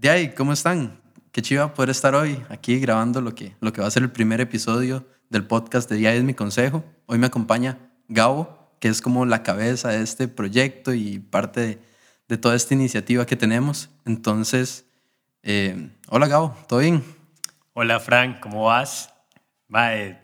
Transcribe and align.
De 0.00 0.08
ahí, 0.08 0.30
¿cómo 0.30 0.54
están? 0.54 0.98
Qué 1.30 1.42
chiva 1.42 1.74
poder 1.74 1.90
estar 1.90 2.14
hoy 2.14 2.42
aquí 2.48 2.78
grabando 2.80 3.20
lo 3.20 3.34
que, 3.34 3.54
lo 3.60 3.70
que 3.70 3.82
va 3.82 3.86
a 3.86 3.90
ser 3.90 4.02
el 4.02 4.10
primer 4.10 4.40
episodio 4.40 5.04
del 5.28 5.46
podcast 5.46 5.90
de 5.90 5.96
Día 5.96 6.14
es 6.14 6.24
mi 6.24 6.32
consejo. 6.32 6.82
Hoy 7.04 7.18
me 7.18 7.26
acompaña 7.26 7.76
Gabo, 8.08 8.72
que 8.80 8.88
es 8.88 9.02
como 9.02 9.26
la 9.26 9.42
cabeza 9.42 9.90
de 9.90 10.00
este 10.00 10.26
proyecto 10.26 10.94
y 10.94 11.18
parte 11.18 11.82
de, 12.28 12.38
toda 12.38 12.56
esta 12.56 12.72
iniciativa 12.72 13.26
que 13.26 13.36
tenemos. 13.36 13.90
Entonces, 14.06 14.86
eh, 15.42 15.90
hola 16.08 16.28
Gabo, 16.28 16.56
¿todo 16.66 16.78
bien? 16.78 17.04
Hola 17.74 18.00
Frank, 18.00 18.40
¿cómo 18.40 18.64
vas? 18.64 19.12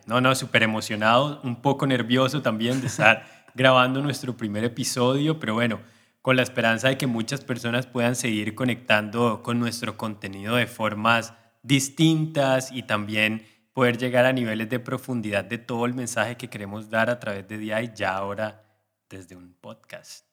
no, 0.06 0.22
no, 0.22 0.34
súper 0.34 0.62
emocionado, 0.62 1.42
un 1.44 1.60
poco 1.60 1.86
nervioso 1.86 2.40
también 2.40 2.80
de 2.80 2.86
estar 2.86 3.26
grabando 3.54 4.00
nuestro 4.00 4.38
primer 4.38 4.64
episodio, 4.64 5.38
pero 5.38 5.52
bueno, 5.52 5.80
con 6.26 6.34
la 6.34 6.42
esperanza 6.42 6.88
de 6.88 6.98
que 6.98 7.06
muchas 7.06 7.42
personas 7.42 7.86
puedan 7.86 8.16
seguir 8.16 8.56
conectando 8.56 9.44
con 9.44 9.60
nuestro 9.60 9.96
contenido 9.96 10.56
de 10.56 10.66
formas 10.66 11.34
distintas 11.62 12.72
y 12.72 12.82
también 12.82 13.46
poder 13.72 13.96
llegar 13.96 14.26
a 14.26 14.32
niveles 14.32 14.68
de 14.68 14.80
profundidad 14.80 15.44
de 15.44 15.58
todo 15.58 15.86
el 15.86 15.94
mensaje 15.94 16.36
que 16.36 16.50
queremos 16.50 16.90
dar 16.90 17.10
a 17.10 17.20
través 17.20 17.46
de 17.46 17.58
DI 17.58 17.92
ya 17.94 18.16
ahora 18.16 18.64
desde 19.08 19.36
un 19.36 19.54
podcast. 19.60 20.26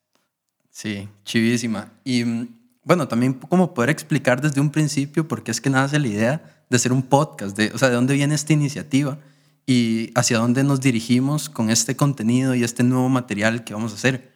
Sí, 0.71 1.07
chivísima. 1.25 1.91
Y 2.03 2.25
mm, 2.25 2.47
bueno, 2.83 3.07
también 3.07 3.33
como 3.35 3.75
poder 3.75 3.91
explicar 3.91 4.41
desde 4.41 4.61
un 4.61 4.71
principio 4.71 5.27
por 5.27 5.43
qué 5.43 5.51
es 5.51 5.61
que 5.61 5.69
nace 5.69 5.99
la 5.99 6.07
idea 6.07 6.65
de 6.71 6.75
hacer 6.75 6.91
un 6.91 7.03
podcast, 7.03 7.55
de, 7.55 7.69
o 7.71 7.77
sea, 7.77 7.89
de 7.89 7.95
dónde 7.95 8.15
viene 8.15 8.33
esta 8.33 8.51
iniciativa 8.51 9.19
y 9.67 10.09
hacia 10.15 10.39
dónde 10.39 10.63
nos 10.63 10.81
dirigimos 10.81 11.49
con 11.51 11.69
este 11.69 11.95
contenido 11.95 12.55
y 12.55 12.63
este 12.63 12.81
nuevo 12.81 13.09
material 13.09 13.63
que 13.63 13.75
vamos 13.75 13.91
a 13.91 13.95
hacer. 13.97 14.32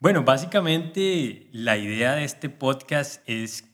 Bueno, 0.00 0.22
básicamente 0.22 1.48
la 1.50 1.76
idea 1.76 2.14
de 2.14 2.22
este 2.22 2.48
podcast 2.48 3.20
es 3.28 3.64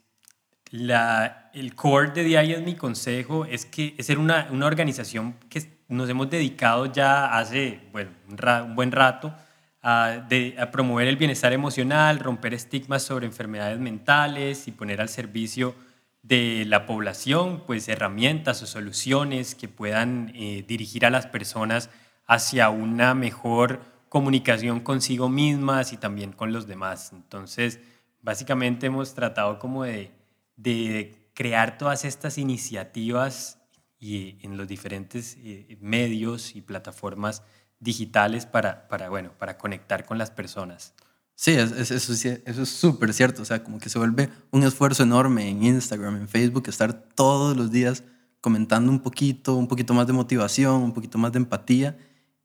la, 0.71 1.51
el 1.53 1.75
core 1.75 2.13
de 2.13 2.25
DI 2.25 2.53
es 2.55 2.63
mi 2.63 2.77
consejo, 2.77 3.45
es 3.45 3.67
que 3.67 3.95
es 3.99 4.07
ser 4.07 4.19
una, 4.19 4.49
una 4.51 4.65
organización 4.65 5.37
que 5.51 5.63
nos 5.89 6.09
hemos 6.09 6.31
dedicado 6.31 6.87
ya 6.87 7.37
hace 7.37 7.83
bueno, 7.93 8.11
un, 8.27 8.75
buen 8.75 8.91
rato 8.91 9.35
a, 9.83 10.25
de, 10.27 10.57
promover 10.73 11.09
el 11.09 11.17
bienestar 11.17 11.53
emocional, 11.53 12.19
romper 12.21 12.55
estigmas 12.55 13.03
sobre 13.03 13.27
enfermedades 13.27 13.79
mentales 13.79 14.67
y 14.67 14.73
poner 14.73 15.03
al 15.03 15.11
servicio 15.11 15.75
de 16.23 16.65
la 16.67 16.87
población 16.87 17.65
pues 17.67 17.87
herramientas 17.87 18.63
o 18.63 18.67
soluciones 18.67 19.55
que 19.55 19.69
puedan 19.69 20.33
eh, 20.35 20.65
dirigir 20.67 21.05
a 21.05 21.11
las 21.11 21.27
personas 21.27 21.91
hacia 22.27 22.71
una 22.71 23.15
mejor 23.15 23.94
comunicación 24.15 24.79
consigo 24.79 25.29
mismas 25.29 25.93
y 25.93 25.97
también 25.97 26.31
con 26.31 26.53
los 26.53 26.69
demás. 26.69 27.11
Entonces, 27.13 27.81
básicamente 28.23 28.87
hemos 28.87 29.13
tratado 29.13 29.59
como 29.59 29.83
de, 29.83 30.13
de 30.55 31.33
crear 31.35 31.79
todas 31.79 32.05
estas 32.05 32.39
iniciativas 32.39 33.59
y 33.99 34.39
en 34.43 34.57
los 34.57 34.69
diferentes 34.69 35.37
eh, 35.41 35.77
medios 35.81 36.55
y 36.55 36.61
plataformas 36.61 37.43
digitales 37.81 38.47
para, 38.47 38.87
para, 38.87 39.09
bueno, 39.09 39.33
para 39.37 39.59
conectar 39.59 40.07
con 40.07 40.17
las 40.17 40.31
personas. 40.31 40.95
Sí, 41.35 41.51
eso, 41.51 41.75
eso, 41.75 42.13
eso 42.13 42.63
es 42.63 42.69
súper 42.69 43.13
cierto. 43.13 43.43
O 43.43 43.45
sea, 43.45 43.65
como 43.65 43.81
que 43.81 43.89
se 43.89 43.99
vuelve 43.99 44.29
un 44.53 44.63
esfuerzo 44.63 45.03
enorme 45.03 45.49
en 45.49 45.65
Instagram, 45.65 46.19
en 46.19 46.29
Facebook, 46.29 46.69
estar 46.69 46.93
todos 46.93 47.57
los 47.57 47.73
días 47.73 48.05
comentando 48.41 48.93
un 48.93 49.01
poquito, 49.01 49.57
un 49.57 49.67
poquito 49.67 49.93
más 49.93 50.07
de 50.07 50.13
motivación, 50.13 50.83
un 50.83 50.95
poquito 50.95 51.19
más 51.19 51.33
de 51.33 51.39
empatía. 51.39 51.99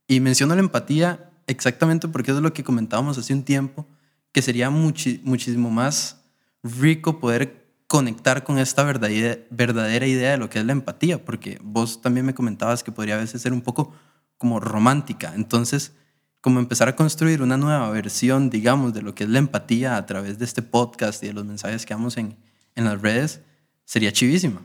Y 0.07 0.19
menciono 0.19 0.55
la 0.55 0.61
empatía 0.61 1.28
exactamente 1.49 2.07
porque 2.07 2.31
es 2.31 2.37
lo 2.37 2.53
que 2.53 2.63
comentábamos 2.63 3.17
hace 3.17 3.33
un 3.33 3.43
tiempo, 3.43 3.87
que 4.31 4.41
sería 4.41 4.69
muchísimo 4.69 5.69
más 5.69 6.21
rico 6.63 7.19
poder 7.19 7.67
conectar 7.87 8.43
con 8.43 8.59
esta 8.59 8.83
verdadera 8.83 10.05
idea 10.05 10.31
de 10.31 10.37
lo 10.37 10.49
que 10.49 10.59
es 10.59 10.65
la 10.65 10.73
empatía, 10.73 11.25
porque 11.25 11.59
vos 11.63 12.01
también 12.01 12.25
me 12.25 12.35
comentabas 12.35 12.83
que 12.83 12.91
podría 12.91 13.15
a 13.15 13.19
veces 13.19 13.41
ser 13.41 13.51
un 13.51 13.61
poco 13.61 13.93
como 14.37 14.59
romántica. 14.59 15.33
Entonces, 15.35 15.93
como 16.41 16.59
empezar 16.59 16.87
a 16.87 16.95
construir 16.95 17.41
una 17.41 17.57
nueva 17.57 17.89
versión, 17.89 18.49
digamos, 18.49 18.93
de 18.93 19.01
lo 19.01 19.15
que 19.15 19.23
es 19.23 19.29
la 19.29 19.39
empatía 19.39 19.97
a 19.97 20.05
través 20.05 20.37
de 20.37 20.45
este 20.45 20.61
podcast 20.61 21.23
y 21.23 21.27
de 21.27 21.33
los 21.33 21.45
mensajes 21.45 21.85
que 21.85 21.93
damos 21.95 22.17
en, 22.17 22.37
en 22.75 22.85
las 22.85 23.01
redes, 23.01 23.41
sería 23.85 24.11
chivísima. 24.11 24.61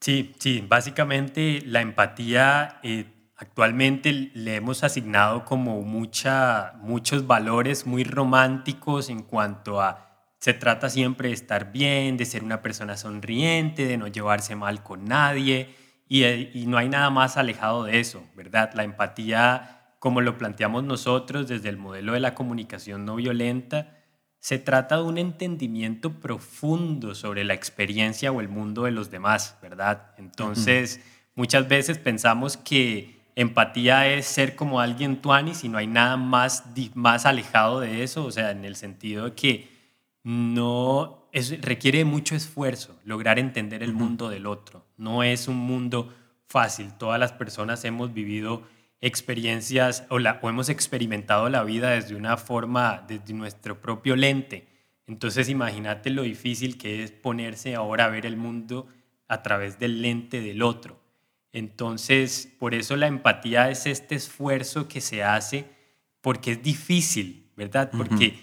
Sí, 0.00 0.34
sí, 0.38 0.64
básicamente 0.66 1.62
la 1.66 1.80
empatía 1.80 2.78
eh, 2.82 3.06
Actualmente 3.40 4.30
le 4.34 4.56
hemos 4.56 4.84
asignado 4.84 5.46
como 5.46 5.80
mucha, 5.80 6.74
muchos 6.82 7.26
valores 7.26 7.86
muy 7.86 8.04
románticos 8.04 9.08
en 9.08 9.22
cuanto 9.22 9.80
a 9.80 10.34
se 10.38 10.52
trata 10.52 10.90
siempre 10.90 11.28
de 11.28 11.34
estar 11.34 11.72
bien, 11.72 12.18
de 12.18 12.26
ser 12.26 12.44
una 12.44 12.60
persona 12.60 12.98
sonriente, 12.98 13.86
de 13.86 13.96
no 13.96 14.08
llevarse 14.08 14.56
mal 14.56 14.82
con 14.82 15.06
nadie 15.06 15.74
y, 16.06 16.22
y 16.26 16.66
no 16.66 16.76
hay 16.76 16.90
nada 16.90 17.08
más 17.08 17.38
alejado 17.38 17.84
de 17.84 18.00
eso, 18.00 18.22
¿verdad? 18.36 18.72
La 18.74 18.84
empatía, 18.84 19.94
como 20.00 20.20
lo 20.20 20.36
planteamos 20.36 20.84
nosotros 20.84 21.48
desde 21.48 21.70
el 21.70 21.78
modelo 21.78 22.12
de 22.12 22.20
la 22.20 22.34
comunicación 22.34 23.06
no 23.06 23.16
violenta, 23.16 24.02
se 24.38 24.58
trata 24.58 24.96
de 24.96 25.04
un 25.04 25.16
entendimiento 25.16 26.20
profundo 26.20 27.14
sobre 27.14 27.44
la 27.44 27.54
experiencia 27.54 28.32
o 28.32 28.42
el 28.42 28.50
mundo 28.50 28.82
de 28.82 28.90
los 28.90 29.10
demás, 29.10 29.56
¿verdad? 29.62 30.12
Entonces, 30.18 31.00
muchas 31.34 31.68
veces 31.68 31.96
pensamos 31.96 32.58
que 32.58 33.19
Empatía 33.36 34.06
es 34.08 34.26
ser 34.26 34.56
como 34.56 34.80
alguien 34.80 35.22
tuani, 35.22 35.54
si 35.54 35.68
no 35.68 35.78
hay 35.78 35.86
nada 35.86 36.16
más, 36.16 36.64
más 36.94 37.26
alejado 37.26 37.80
de 37.80 38.02
eso, 38.02 38.24
o 38.24 38.30
sea, 38.30 38.50
en 38.50 38.64
el 38.64 38.76
sentido 38.76 39.26
de 39.26 39.34
que 39.34 39.68
no 40.22 41.28
es, 41.32 41.60
requiere 41.60 42.04
mucho 42.04 42.34
esfuerzo 42.34 42.98
lograr 43.04 43.38
entender 43.38 43.82
el 43.82 43.92
mundo 43.92 44.28
del 44.28 44.46
otro. 44.46 44.84
No 44.96 45.22
es 45.22 45.48
un 45.48 45.56
mundo 45.56 46.12
fácil. 46.46 46.92
Todas 46.98 47.18
las 47.18 47.32
personas 47.32 47.84
hemos 47.84 48.12
vivido 48.12 48.62
experiencias 49.00 50.04
o, 50.10 50.18
la, 50.18 50.38
o 50.42 50.48
hemos 50.48 50.68
experimentado 50.68 51.48
la 51.48 51.64
vida 51.64 51.90
desde 51.90 52.14
una 52.14 52.36
forma, 52.36 53.04
desde 53.08 53.32
nuestro 53.32 53.80
propio 53.80 54.16
lente. 54.16 54.68
Entonces 55.06 55.48
imagínate 55.48 56.10
lo 56.10 56.22
difícil 56.22 56.78
que 56.78 57.02
es 57.02 57.10
ponerse 57.10 57.74
ahora 57.74 58.04
a 58.04 58.08
ver 58.08 58.26
el 58.26 58.36
mundo 58.36 58.88
a 59.26 59.42
través 59.42 59.78
del 59.78 60.02
lente 60.02 60.40
del 60.40 60.62
otro. 60.62 60.99
Entonces, 61.52 62.48
por 62.58 62.74
eso 62.74 62.96
la 62.96 63.08
empatía 63.08 63.70
es 63.70 63.86
este 63.86 64.14
esfuerzo 64.14 64.88
que 64.88 65.00
se 65.00 65.24
hace 65.24 65.66
porque 66.20 66.52
es 66.52 66.62
difícil, 66.62 67.50
¿verdad? 67.56 67.90
Porque 67.96 68.38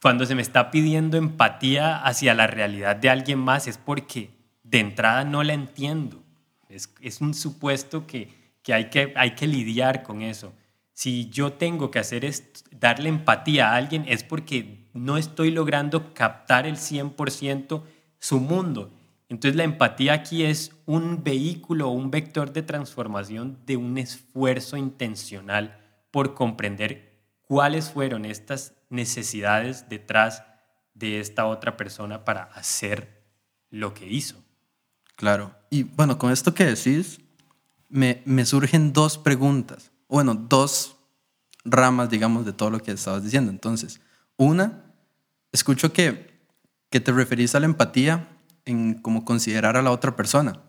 cuando 0.00 0.24
se 0.24 0.34
me 0.34 0.42
está 0.42 0.70
pidiendo 0.70 1.16
empatía 1.16 2.02
hacia 2.02 2.34
la 2.34 2.46
realidad 2.46 2.96
de 2.96 3.10
alguien 3.10 3.38
más 3.38 3.66
es 3.66 3.76
porque 3.78 4.30
de 4.62 4.80
entrada 4.80 5.24
no 5.24 5.42
la 5.42 5.52
entiendo. 5.52 6.22
Es, 6.68 7.20
un 7.20 7.34
supuesto 7.34 8.06
que, 8.06 8.30
hay 8.68 8.90
que 8.90 9.12
hay 9.16 9.34
que 9.34 9.46
lidiar 9.46 10.02
con 10.02 10.22
eso. 10.22 10.52
Si 10.92 11.28
yo 11.28 11.52
tengo 11.52 11.90
que 11.90 11.98
hacer 11.98 12.24
es 12.24 12.64
darle 12.70 13.10
empatía 13.10 13.70
a 13.70 13.76
alguien 13.76 14.04
es 14.08 14.24
porque 14.24 14.86
no 14.94 15.18
estoy 15.18 15.50
logrando 15.50 16.14
captar 16.14 16.66
el 16.66 16.76
100% 16.76 17.82
su 18.18 18.40
mundo 18.40 18.92
entonces 19.28 19.56
la 19.56 19.64
empatía 19.64 20.12
aquí 20.12 20.44
es 20.44 20.72
un 20.86 21.24
vehículo, 21.24 21.88
un 21.88 22.10
vector 22.10 22.52
de 22.52 22.62
transformación 22.62 23.58
de 23.66 23.76
un 23.76 23.98
esfuerzo 23.98 24.76
intencional 24.76 25.80
por 26.10 26.34
comprender 26.34 27.24
cuáles 27.42 27.90
fueron 27.90 28.24
estas 28.24 28.74
necesidades 28.88 29.88
detrás 29.88 30.44
de 30.94 31.20
esta 31.20 31.46
otra 31.46 31.76
persona 31.76 32.24
para 32.24 32.44
hacer 32.44 33.24
lo 33.70 33.94
que 33.94 34.06
hizo. 34.08 34.42
Claro. 35.16 35.54
Y 35.70 35.82
bueno, 35.82 36.18
con 36.18 36.30
esto 36.30 36.54
que 36.54 36.64
decís, 36.64 37.20
me, 37.88 38.22
me 38.24 38.44
surgen 38.44 38.92
dos 38.92 39.18
preguntas, 39.18 39.90
bueno, 40.08 40.34
dos 40.34 40.96
ramas, 41.64 42.10
digamos, 42.10 42.46
de 42.46 42.52
todo 42.52 42.70
lo 42.70 42.80
que 42.80 42.92
estabas 42.92 43.24
diciendo. 43.24 43.50
Entonces, 43.50 44.00
una, 44.36 44.84
escucho 45.50 45.92
que, 45.92 46.38
que 46.90 47.00
te 47.00 47.10
referís 47.10 47.54
a 47.54 47.60
la 47.60 47.66
empatía 47.66 48.28
en 48.66 48.94
como 48.94 49.24
considerar 49.24 49.76
a 49.76 49.82
la 49.82 49.90
otra 49.90 50.14
persona. 50.14 50.60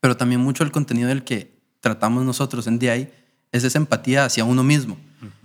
Pero 0.00 0.16
también 0.16 0.40
mucho 0.40 0.64
el 0.64 0.72
contenido 0.72 1.08
del 1.08 1.24
que 1.24 1.58
tratamos 1.80 2.24
nosotros 2.24 2.66
en 2.66 2.78
DI 2.78 3.08
es 3.52 3.64
esa 3.64 3.78
empatía 3.78 4.26
hacia 4.26 4.44
uno 4.44 4.62
mismo. 4.62 4.98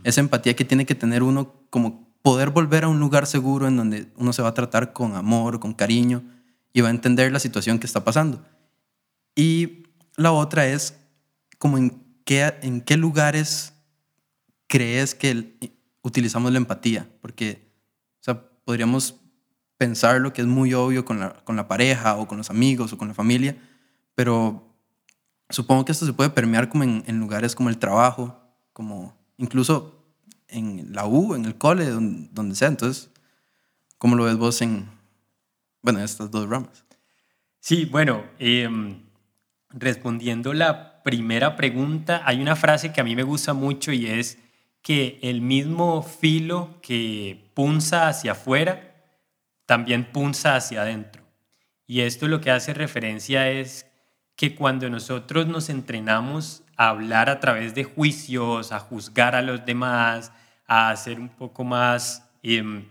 Esa 0.03 0.19
empatía 0.21 0.55
que 0.55 0.65
tiene 0.65 0.85
que 0.85 0.95
tener 0.95 1.23
uno 1.23 1.53
como 1.69 2.07
poder 2.21 2.49
volver 2.49 2.83
a 2.83 2.87
un 2.87 2.99
lugar 2.99 3.27
seguro 3.27 3.67
en 3.67 3.77
donde 3.77 4.11
uno 4.17 4.33
se 4.33 4.41
va 4.41 4.49
a 4.49 4.53
tratar 4.53 4.91
con 4.91 5.15
amor, 5.15 5.59
con 5.59 5.73
cariño 5.73 6.23
y 6.73 6.81
va 6.81 6.87
a 6.87 6.91
entender 6.91 7.31
la 7.31 7.39
situación 7.39 7.79
que 7.79 7.85
está 7.85 8.03
pasando. 8.03 8.43
Y 9.35 9.83
la 10.15 10.31
otra 10.31 10.67
es 10.67 10.97
como 11.57 11.77
en 11.77 12.03
qué, 12.25 12.53
en 12.61 12.81
qué 12.81 12.97
lugares 12.97 13.73
crees 14.67 15.15
que 15.15 15.57
utilizamos 16.01 16.51
la 16.51 16.57
empatía, 16.57 17.07
porque 17.21 17.71
o 18.19 18.23
sea, 18.23 18.41
podríamos 18.65 19.15
pensar 19.77 20.21
lo 20.21 20.33
que 20.33 20.41
es 20.41 20.47
muy 20.47 20.73
obvio 20.73 21.05
con 21.05 21.19
la, 21.19 21.33
con 21.43 21.55
la 21.55 21.67
pareja 21.67 22.17
o 22.17 22.27
con 22.27 22.37
los 22.37 22.49
amigos 22.49 22.93
o 22.93 22.97
con 22.97 23.07
la 23.07 23.13
familia, 23.13 23.57
pero 24.15 24.67
supongo 25.49 25.85
que 25.85 25.91
esto 25.91 26.05
se 26.05 26.13
puede 26.13 26.29
permear 26.29 26.69
como 26.69 26.83
en, 26.83 27.19
lugares 27.19 27.55
como 27.55 27.69
el 27.69 27.77
trabajo, 27.77 28.39
como 28.73 29.15
incluso 29.37 30.03
en 30.47 30.93
la 30.93 31.05
U, 31.05 31.35
en 31.35 31.45
el 31.45 31.57
cole, 31.57 31.89
donde, 31.89 32.29
donde 32.31 32.55
sea. 32.55 32.67
Entonces, 32.67 33.09
¿cómo 33.97 34.15
lo 34.15 34.23
ves 34.23 34.37
vos 34.37 34.61
en, 34.61 34.87
bueno, 35.81 36.03
estas 36.03 36.31
dos 36.31 36.49
ramas. 36.49 36.83
Sí, 37.59 37.85
bueno, 37.85 38.23
em, 38.39 39.03
respondiendo 39.69 40.53
la 40.53 41.01
primera 41.03 41.55
pregunta, 41.55 42.21
hay 42.25 42.41
una 42.41 42.55
frase 42.55 42.91
que 42.91 43.01
a 43.01 43.03
mí 43.03 43.15
me 43.15 43.23
gusta 43.23 43.53
mucho 43.53 43.91
y 43.91 44.07
es 44.07 44.37
que 44.81 45.19
el 45.21 45.41
mismo 45.41 46.03
filo 46.03 46.77
que 46.81 47.49
punza 47.53 48.07
hacia 48.07 48.33
afuera, 48.33 48.96
también 49.67 50.11
punza 50.11 50.55
hacia 50.55 50.81
adentro. 50.81 51.21
Y 51.85 52.01
esto 52.01 52.27
lo 52.27 52.41
que 52.41 52.49
hace 52.49 52.73
referencia 52.73 53.51
es 53.51 53.85
que 54.35 54.55
cuando 54.55 54.89
nosotros 54.89 55.45
nos 55.47 55.69
entrenamos 55.69 56.63
a 56.77 56.89
hablar 56.89 57.29
a 57.29 57.39
través 57.39 57.75
de 57.75 57.83
juicios, 57.83 58.71
a 58.71 58.79
juzgar 58.79 59.35
a 59.35 59.41
los 59.41 59.65
demás, 59.65 60.31
a 60.65 60.95
ser 60.95 61.19
un 61.19 61.29
poco 61.29 61.63
más 61.63 62.29
em, 62.43 62.87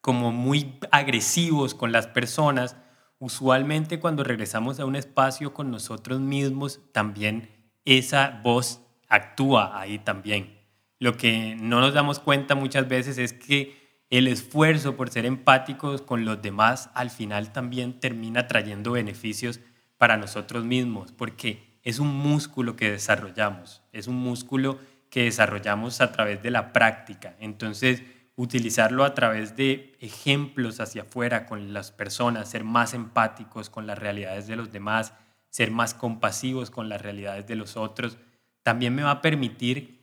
como 0.00 0.32
muy 0.32 0.78
agresivos 0.90 1.74
con 1.74 1.92
las 1.92 2.06
personas, 2.06 2.76
usualmente 3.18 4.00
cuando 4.00 4.24
regresamos 4.24 4.80
a 4.80 4.86
un 4.86 4.96
espacio 4.96 5.54
con 5.54 5.70
nosotros 5.70 6.20
mismos, 6.20 6.80
también 6.92 7.50
esa 7.84 8.40
voz 8.42 8.82
actúa 9.08 9.78
ahí 9.80 9.98
también. 9.98 10.58
Lo 10.98 11.16
que 11.16 11.56
no 11.60 11.80
nos 11.80 11.94
damos 11.94 12.18
cuenta 12.18 12.54
muchas 12.54 12.88
veces 12.88 13.18
es 13.18 13.32
que 13.32 13.85
el 14.10 14.28
esfuerzo 14.28 14.96
por 14.96 15.10
ser 15.10 15.26
empáticos 15.26 16.02
con 16.02 16.24
los 16.24 16.40
demás 16.40 16.90
al 16.94 17.10
final 17.10 17.52
también 17.52 17.98
termina 17.98 18.46
trayendo 18.46 18.92
beneficios 18.92 19.60
para 19.98 20.16
nosotros 20.16 20.64
mismos, 20.64 21.12
porque 21.12 21.78
es 21.82 21.98
un 21.98 22.14
músculo 22.14 22.76
que 22.76 22.90
desarrollamos, 22.90 23.82
es 23.92 24.06
un 24.06 24.16
músculo 24.16 24.78
que 25.10 25.24
desarrollamos 25.24 26.00
a 26.00 26.12
través 26.12 26.42
de 26.42 26.50
la 26.50 26.72
práctica. 26.72 27.36
Entonces, 27.40 28.02
utilizarlo 28.36 29.04
a 29.04 29.14
través 29.14 29.56
de 29.56 29.96
ejemplos 30.00 30.78
hacia 30.80 31.02
afuera 31.02 31.46
con 31.46 31.72
las 31.72 31.90
personas, 31.90 32.50
ser 32.50 32.64
más 32.64 32.92
empáticos 32.92 33.70
con 33.70 33.86
las 33.86 33.98
realidades 33.98 34.46
de 34.46 34.56
los 34.56 34.70
demás, 34.70 35.14
ser 35.48 35.70
más 35.70 35.94
compasivos 35.94 36.70
con 36.70 36.88
las 36.88 37.00
realidades 37.00 37.46
de 37.46 37.56
los 37.56 37.76
otros, 37.76 38.18
también 38.62 38.94
me 38.94 39.02
va 39.02 39.12
a 39.12 39.22
permitir 39.22 39.95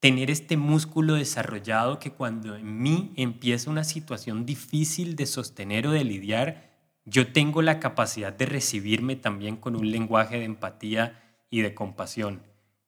tener 0.00 0.30
este 0.30 0.56
músculo 0.56 1.14
desarrollado 1.14 1.98
que 1.98 2.10
cuando 2.10 2.56
en 2.56 2.82
mí 2.82 3.12
empieza 3.16 3.70
una 3.70 3.84
situación 3.84 4.46
difícil 4.46 5.14
de 5.14 5.26
sostener 5.26 5.86
o 5.86 5.92
de 5.92 6.04
lidiar, 6.04 6.70
yo 7.04 7.32
tengo 7.32 7.60
la 7.60 7.80
capacidad 7.80 8.32
de 8.32 8.46
recibirme 8.46 9.16
también 9.16 9.56
con 9.56 9.76
un 9.76 9.90
lenguaje 9.90 10.38
de 10.38 10.44
empatía 10.44 11.22
y 11.50 11.60
de 11.60 11.74
compasión. 11.74 12.42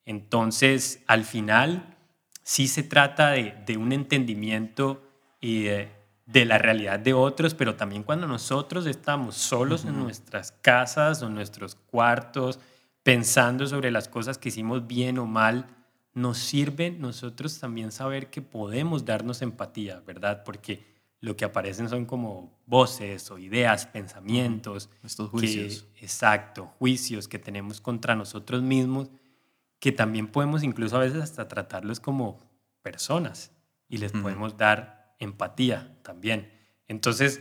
Entonces, 0.07 1.03
al 1.07 1.25
final, 1.25 1.97
sí 2.43 2.67
se 2.67 2.83
trata 2.83 3.31
de, 3.31 3.77
un 3.77 3.93
entendimiento 3.93 5.03
y 5.41 5.65
de, 5.65 5.91
la 6.27 6.59
realidad 6.59 6.99
de 6.99 7.13
otros, 7.13 7.55
pero 7.55 7.75
también 7.75 8.05
cuando 8.05 8.27
nosotros 8.27 8.87
estamos 8.87 9.37
solos 9.37 9.85
en 9.85 9.99
nuestras 9.99 10.53
casas 10.53 11.23
o 11.23 11.27
en 11.27 11.35
nuestros 11.35 11.75
cuartos, 11.75 12.59
pensando 13.03 13.67
sobre 13.67 13.91
las 13.91 14.09
cosas 14.09 14.39
que 14.39 14.49
hicimos 14.49 14.87
bien 14.87 15.19
o 15.19 15.27
mal, 15.27 15.67
nos 16.15 16.39
sirve 16.39 16.91
nosotros 16.91 17.59
también 17.59 17.91
saber 17.91 18.31
que 18.31 18.43
podemos 18.43 19.05
darnos 19.05 19.43
empatía, 19.43 20.01
¿verdad? 20.07 20.43
Porque 20.45 20.85
lo 21.21 21.37
que 21.37 21.45
aparecen 21.45 21.89
son 21.89 22.05
como 22.05 22.61
voces 22.67 23.31
o 23.31 23.39
ideas, 23.39 23.87
pensamientos. 23.87 24.91
Estos 25.03 25.31
juicios. 25.31 25.87
exacto, 26.01 26.67
juicios 26.79 27.29
que 27.29 27.39
tenemos 27.39 27.81
contra 27.81 28.15
nosotros 28.17 28.63
mismos 28.63 29.09
que 29.83 29.91
también 29.91 30.29
podemos 30.29 30.63
incluso 30.63 30.97
a 30.97 31.01
veces 31.01 31.21
hasta 31.21 31.49
tratarlos 31.49 31.99
como 31.99 32.39
personas 32.83 33.51
y 33.89 33.97
les 33.97 34.13
podemos 34.13 34.57
dar 34.57 35.17
empatía 35.19 35.99
también. 36.03 36.53
Entonces, 36.87 37.41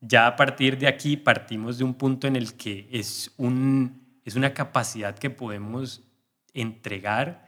ya 0.00 0.26
a 0.26 0.34
partir 0.34 0.76
de 0.76 0.88
aquí 0.88 1.16
partimos 1.16 1.78
de 1.78 1.84
un 1.84 1.94
punto 1.94 2.26
en 2.26 2.34
el 2.34 2.56
que 2.56 2.88
es, 2.90 3.32
un, 3.36 4.18
es 4.24 4.34
una 4.34 4.54
capacidad 4.54 5.16
que 5.16 5.30
podemos 5.30 6.02
entregar 6.52 7.45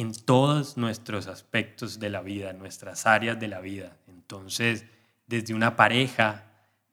en 0.00 0.14
todos 0.14 0.78
nuestros 0.78 1.26
aspectos 1.26 2.00
de 2.00 2.08
la 2.08 2.22
vida, 2.22 2.54
nuestras 2.54 3.06
áreas 3.06 3.38
de 3.38 3.48
la 3.48 3.60
vida. 3.60 3.98
Entonces, 4.08 4.86
desde 5.26 5.52
una 5.52 5.76
pareja, 5.76 6.44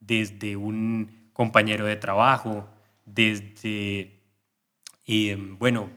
desde 0.02 0.58
un 0.58 1.30
compañero 1.32 1.86
de 1.86 1.96
trabajo, 1.96 2.68
desde 3.06 4.18
y 5.06 5.34
bueno, 5.36 5.90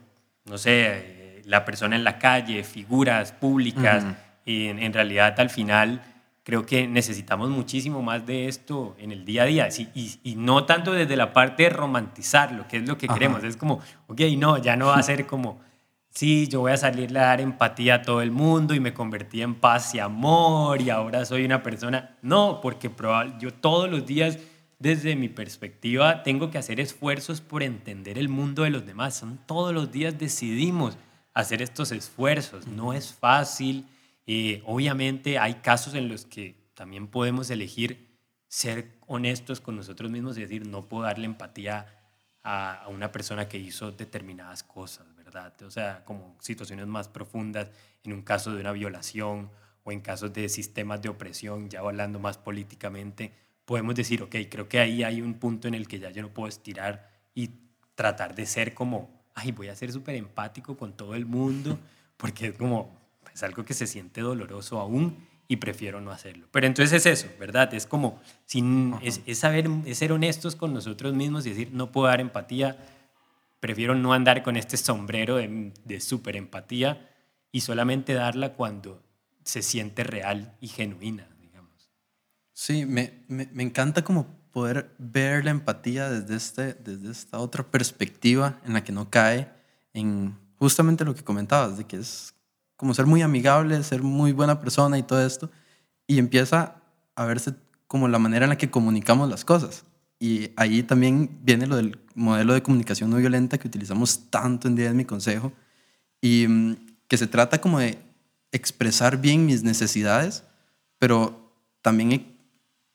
no 0.45 0.57
sé, 0.57 1.41
la 1.43 1.65
persona 1.65 1.97
en 1.97 2.05
la 2.05 2.17
calle, 2.17 2.63
figuras 2.63 3.33
públicas, 3.33 4.05
y 4.45 4.67
en, 4.67 4.93
realidad 4.93 5.37
al 5.37 5.49
final 5.49 6.01
creo 6.43 6.65
que 6.65 6.87
necesitamos 6.87 7.49
muchísimo 7.49 8.01
más 8.01 8.25
de 8.25 8.47
esto 8.47 8.95
en 8.97 9.11
el 9.11 9.25
día 9.25 9.43
a 9.43 9.45
día. 9.47 9.67
Y, 9.93 10.35
no 10.37 10.63
tanto 10.63 10.93
desde 10.93 11.17
la 11.17 11.33
parte 11.33 11.63
de 11.63 11.71
romantizarlo, 11.71 12.69
que 12.69 12.77
es 12.77 12.87
lo 12.87 12.97
que 12.97 13.09
queremos, 13.09 13.43
es 13.43 13.57
como, 13.57 13.81
ok, 14.07 14.21
no, 14.37 14.57
ya 14.59 14.77
no 14.77 14.87
va 14.87 14.95
a 14.95 15.03
ser 15.03 15.27
como, 15.27 15.59
sí, 16.11 16.47
yo 16.47 16.61
voy 16.61 16.71
a 16.71 16.77
salir 16.77 17.17
a 17.17 17.25
dar 17.25 17.41
empatía 17.41 17.95
a 17.95 18.01
todo 18.03 18.21
el 18.21 18.31
mundo 18.31 18.73
y 18.75 18.79
me 18.79 18.93
convertí 18.93 19.41
en 19.41 19.55
paz 19.55 19.95
y 19.95 19.99
amor 19.99 20.81
y 20.81 20.89
ahora 20.89 21.25
soy 21.25 21.43
una 21.43 21.63
persona, 21.63 22.17
no, 22.21 22.61
porque 22.61 22.91
yo 23.39 23.53
todos 23.53 23.89
los 23.89 24.05
días 24.05 24.37
desde 24.81 25.15
mi 25.15 25.29
perspectiva, 25.29 26.23
tengo 26.23 26.49
que 26.49 26.57
hacer 26.57 26.79
esfuerzos 26.79 27.39
por 27.39 27.61
entender 27.61 28.17
el 28.17 28.29
mundo 28.29 28.63
de 28.63 28.71
los 28.71 28.83
demás. 28.83 29.13
Son 29.15 29.37
todos 29.45 29.75
los 29.75 29.91
días 29.91 30.17
decidimos 30.17 30.97
hacer 31.35 31.61
estos 31.61 31.91
esfuerzos. 31.91 32.65
No 32.65 32.91
es 32.91 33.13
fácil. 33.13 33.85
Eh, 34.25 34.63
obviamente 34.65 35.37
hay 35.37 35.53
casos 35.55 35.93
en 35.93 36.09
los 36.09 36.25
que 36.25 36.55
también 36.73 37.07
podemos 37.07 37.51
elegir 37.51 38.17
ser 38.47 38.97
honestos 39.05 39.61
con 39.61 39.75
nosotros 39.75 40.09
mismos 40.09 40.35
y 40.39 40.41
decir, 40.41 40.65
no 40.65 40.89
puedo 40.89 41.03
darle 41.03 41.25
empatía 41.25 41.85
a 42.43 42.87
una 42.89 43.11
persona 43.11 43.47
que 43.47 43.59
hizo 43.59 43.91
determinadas 43.91 44.63
cosas, 44.63 45.05
¿verdad? 45.31 45.53
O 45.63 45.71
sea, 45.71 46.03
como 46.03 46.35
situaciones 46.39 46.87
más 46.87 47.07
profundas, 47.07 47.69
en 48.03 48.13
un 48.13 48.21
caso 48.21 48.53
de 48.53 48.59
una 48.59 48.73
violación 48.73 49.49
o 49.83 49.91
en 49.91 50.01
casos 50.01 50.33
de 50.33 50.49
sistemas 50.49 51.01
de 51.01 51.09
opresión, 51.09 51.69
ya 51.69 51.79
hablando 51.79 52.19
más 52.19 52.37
políticamente, 52.37 53.33
podemos 53.65 53.95
decir, 53.95 54.21
ok, 54.21 54.35
creo 54.49 54.67
que 54.67 54.79
ahí 54.79 55.03
hay 55.03 55.21
un 55.21 55.35
punto 55.35 55.67
en 55.67 55.73
el 55.73 55.87
que 55.87 55.99
ya 55.99 56.11
yo 56.11 56.21
no 56.21 56.29
puedo 56.29 56.49
estirar 56.49 57.09
y 57.33 57.51
tratar 57.95 58.35
de 58.35 58.45
ser 58.45 58.73
como, 58.73 59.09
ay, 59.33 59.51
voy 59.51 59.69
a 59.69 59.75
ser 59.75 59.91
súper 59.91 60.15
empático 60.15 60.75
con 60.75 60.93
todo 60.93 61.15
el 61.15 61.25
mundo, 61.25 61.79
porque 62.17 62.47
es 62.47 62.53
como, 62.53 62.99
es 63.33 63.41
algo 63.43 63.63
que 63.63 63.73
se 63.73 63.87
siente 63.87 64.21
doloroso 64.21 64.79
aún 64.79 65.15
y 65.47 65.57
prefiero 65.57 66.01
no 66.01 66.11
hacerlo. 66.11 66.47
Pero 66.51 66.67
entonces 66.67 67.05
es 67.05 67.19
eso, 67.19 67.33
¿verdad? 67.39 67.73
Es 67.73 67.85
como, 67.85 68.21
sin, 68.45 68.95
es, 69.01 69.21
saber, 69.37 69.69
es 69.85 69.97
ser 69.97 70.11
honestos 70.11 70.55
con 70.55 70.73
nosotros 70.73 71.13
mismos 71.13 71.45
y 71.45 71.49
decir, 71.51 71.69
no 71.71 71.91
puedo 71.91 72.07
dar 72.07 72.19
empatía, 72.19 72.77
prefiero 73.61 73.95
no 73.95 74.11
andar 74.11 74.43
con 74.43 74.57
este 74.57 74.75
sombrero 74.75 75.37
de, 75.37 75.71
de 75.85 76.01
súper 76.01 76.35
empatía 76.35 77.09
y 77.53 77.61
solamente 77.61 78.13
darla 78.13 78.53
cuando 78.53 79.01
se 79.45 79.61
siente 79.61 80.03
real 80.03 80.57
y 80.59 80.67
genuina. 80.67 81.31
Sí, 82.53 82.85
me, 82.85 83.23
me, 83.27 83.49
me, 83.53 83.63
encanta 83.63 84.03
como 84.03 84.27
poder 84.51 84.93
ver 84.99 85.45
la 85.45 85.49
empatía 85.49 86.11
desde, 86.11 86.35
este, 86.35 86.73
desde 86.75 87.09
esta 87.09 87.39
otra 87.39 87.63
perspectiva 87.63 88.59
en 88.63 88.73
la 88.73 88.83
que 88.83 88.91
no 88.91 89.09
cae 89.09 89.51
en 89.93 90.37
justamente 90.59 91.03
lo 91.03 91.15
que 91.15 91.23
comentabas, 91.23 91.79
de 91.79 91.85
que 91.85 91.97
es 91.97 92.35
como 92.75 92.93
ser 92.93 93.07
muy 93.07 93.23
amigable, 93.23 93.81
ser 93.83 94.03
muy 94.03 94.31
buena 94.31 94.59
persona 94.59 94.99
y 94.99 95.01
todo 95.01 95.25
esto, 95.25 95.49
y 96.05 96.19
empieza 96.19 96.75
a 97.15 97.25
verse 97.25 97.55
como 97.87 98.07
la 98.07 98.19
manera 98.19 98.45
en 98.45 98.49
la 98.49 98.59
que 98.59 98.69
comunicamos 98.69 99.27
las 99.27 99.43
cosas. 99.43 99.83
Y 100.21 100.51
ahí 100.55 100.83
también 100.83 101.39
viene 101.41 101.65
lo 101.65 101.77
del 101.77 101.97
modelo 102.13 102.53
de 102.53 102.61
comunicación 102.61 103.09
no 103.09 103.17
violenta 103.17 103.57
que 103.57 103.67
utilizamos 103.67 104.29
tanto 104.29 104.67
en 104.67 104.75
día 104.75 104.91
en 104.91 104.95
mi 104.95 105.03
consejo, 105.03 105.51
y 106.21 106.45
mm, 106.47 106.75
que 107.07 107.17
se 107.17 107.25
trata 107.25 107.59
como 107.59 107.79
de 107.79 107.97
expresar 108.51 109.19
bien 109.19 109.47
mis 109.47 109.63
necesidades, 109.63 110.43
pero 110.99 111.51
también 111.81 112.37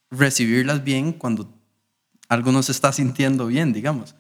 recibirlas 0.09 0.85
bien 0.85 1.13
cuando 1.13 1.53
algo 2.29 2.53
no 2.53 2.63
se 2.63 2.71
está 2.71 2.93
sintiendo 2.93 3.49
bien, 3.49 3.73
digamos. 3.73 4.15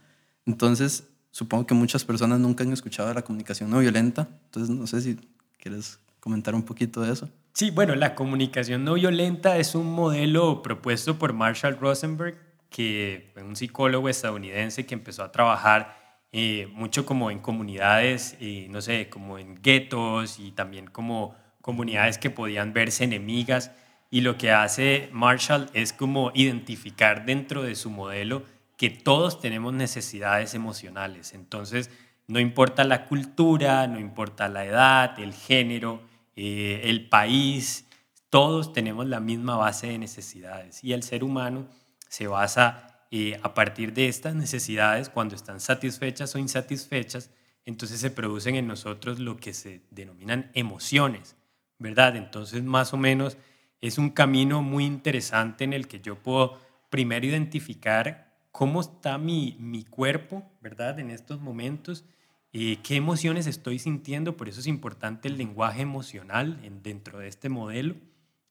Entonces, 0.45 1.05
supongo 1.31 1.65
que 1.65 1.75
muchas 1.75 2.05
personas 2.05 2.41
nunca 2.41 2.65
han 2.65 2.73
escuchado 2.73 3.09
de 3.09 3.15
la 3.15 3.23
comunicación 3.23 3.71
no 3.71 3.79
violenta. 3.79 4.29
Entonces, 4.47 4.75
no 4.75 4.85
sé 4.89 5.01
si 5.01 5.17
quieres 5.59 6.01
comentar 6.19 6.57
un 6.57 6.65
poquito 6.65 7.03
de 7.03 7.13
eso. 7.13 7.31
Sí, 7.53 7.71
bueno, 7.71 7.95
la 7.95 8.17
comunicación 8.17 8.85
no 8.85 8.95
violenta 8.95 9.59
es 9.59 9.77
un 9.77 9.93
modelo 9.93 10.61
propuesto 10.63 11.21
por 11.21 11.35
Marshall 11.35 11.79
Rosenberg, 11.79 12.46
que 12.71 13.33
es 13.35 13.43
un 13.43 13.57
psicólogo 13.57 14.09
estadounidense 14.09 14.87
que 14.87 14.95
empezó 14.95 15.23
a 15.23 15.33
trabajar 15.33 15.97
eh, 16.33 16.69
mucho 16.73 17.07
como 17.07 17.31
en 17.31 17.39
comunidades, 17.39 18.37
eh, 18.41 18.67
no 18.71 18.83
sé, 18.83 19.09
como 19.09 19.39
en 19.39 19.63
guetos 19.63 20.39
y 20.39 20.53
también 20.53 20.87
como 20.87 21.35
comunidades 21.63 22.19
que 22.19 22.31
podían 22.31 22.73
verse 22.73 23.05
enemigas 23.05 23.71
y 24.11 24.21
lo 24.21 24.39
que 24.39 24.51
hace 24.51 25.09
Marshall 25.13 25.69
es 25.73 25.93
como 25.93 26.31
identificar 26.35 27.25
dentro 27.25 27.63
de 27.63 27.75
su 27.75 27.91
modelo 27.91 28.43
que 28.77 28.91
todos 28.91 29.41
tenemos 29.41 29.73
necesidades 29.73 30.55
emocionales. 30.55 31.33
Entonces, 31.33 31.91
no 32.29 32.41
importa 32.41 32.85
la 32.85 33.07
cultura, 33.07 33.87
no 33.87 33.99
importa 33.99 34.49
la 34.49 34.65
edad, 34.65 35.19
el 35.19 35.33
género, 35.33 36.03
eh, 36.35 36.83
el 36.85 37.09
país, 37.09 37.87
todos 38.31 38.73
tenemos 38.73 39.07
la 39.07 39.21
misma 39.21 39.57
base 39.57 39.87
de 39.87 39.99
necesidades 39.99 40.85
y 40.85 40.93
el 40.93 41.03
ser 41.03 41.25
humano 41.25 41.67
se 42.09 42.27
basa 42.27 43.07
eh, 43.11 43.39
a 43.43 43.55
partir 43.55 43.93
de 43.93 44.09
estas 44.09 44.35
necesidades, 44.35 45.09
cuando 45.09 45.35
están 45.35 45.61
satisfechas 45.61 46.35
o 46.35 46.39
insatisfechas, 46.39 47.31
entonces 47.65 48.01
se 48.01 48.11
producen 48.11 48.57
en 48.57 48.67
nosotros 48.67 49.19
lo 49.19 49.37
que 49.37 49.53
se 49.53 49.83
denominan 49.91 50.51
emociones, 50.55 51.37
¿verdad? 51.79 52.17
Entonces 52.17 52.63
más 52.63 52.93
o 52.93 52.97
menos 52.97 53.37
es 53.81 53.99
un 53.99 54.11
camino 54.11 54.63
muy 54.63 54.85
interesante 54.85 55.65
en 55.65 55.73
el 55.73 55.89
que 55.89 56.01
yo 56.01 56.17
puedo 56.17 56.59
primero 56.91 57.27
identificar 57.27 58.27
cómo 58.53 58.81
está 58.81 59.19
mi, 59.19 59.57
mi 59.61 59.85
cuerpo, 59.85 60.43
¿verdad? 60.61 60.99
En 60.99 61.11
estos 61.11 61.41
momentos, 61.41 62.05
eh, 62.53 62.79
qué 62.83 62.97
emociones 62.97 63.47
estoy 63.47 63.79
sintiendo, 63.79 64.37
por 64.37 64.49
eso 64.49 64.61
es 64.61 64.67
importante 64.67 65.29
el 65.29 65.37
lenguaje 65.37 65.83
emocional 65.83 66.59
en, 66.63 66.83
dentro 66.83 67.19
de 67.19 67.29
este 67.29 67.49
modelo, 67.49 67.97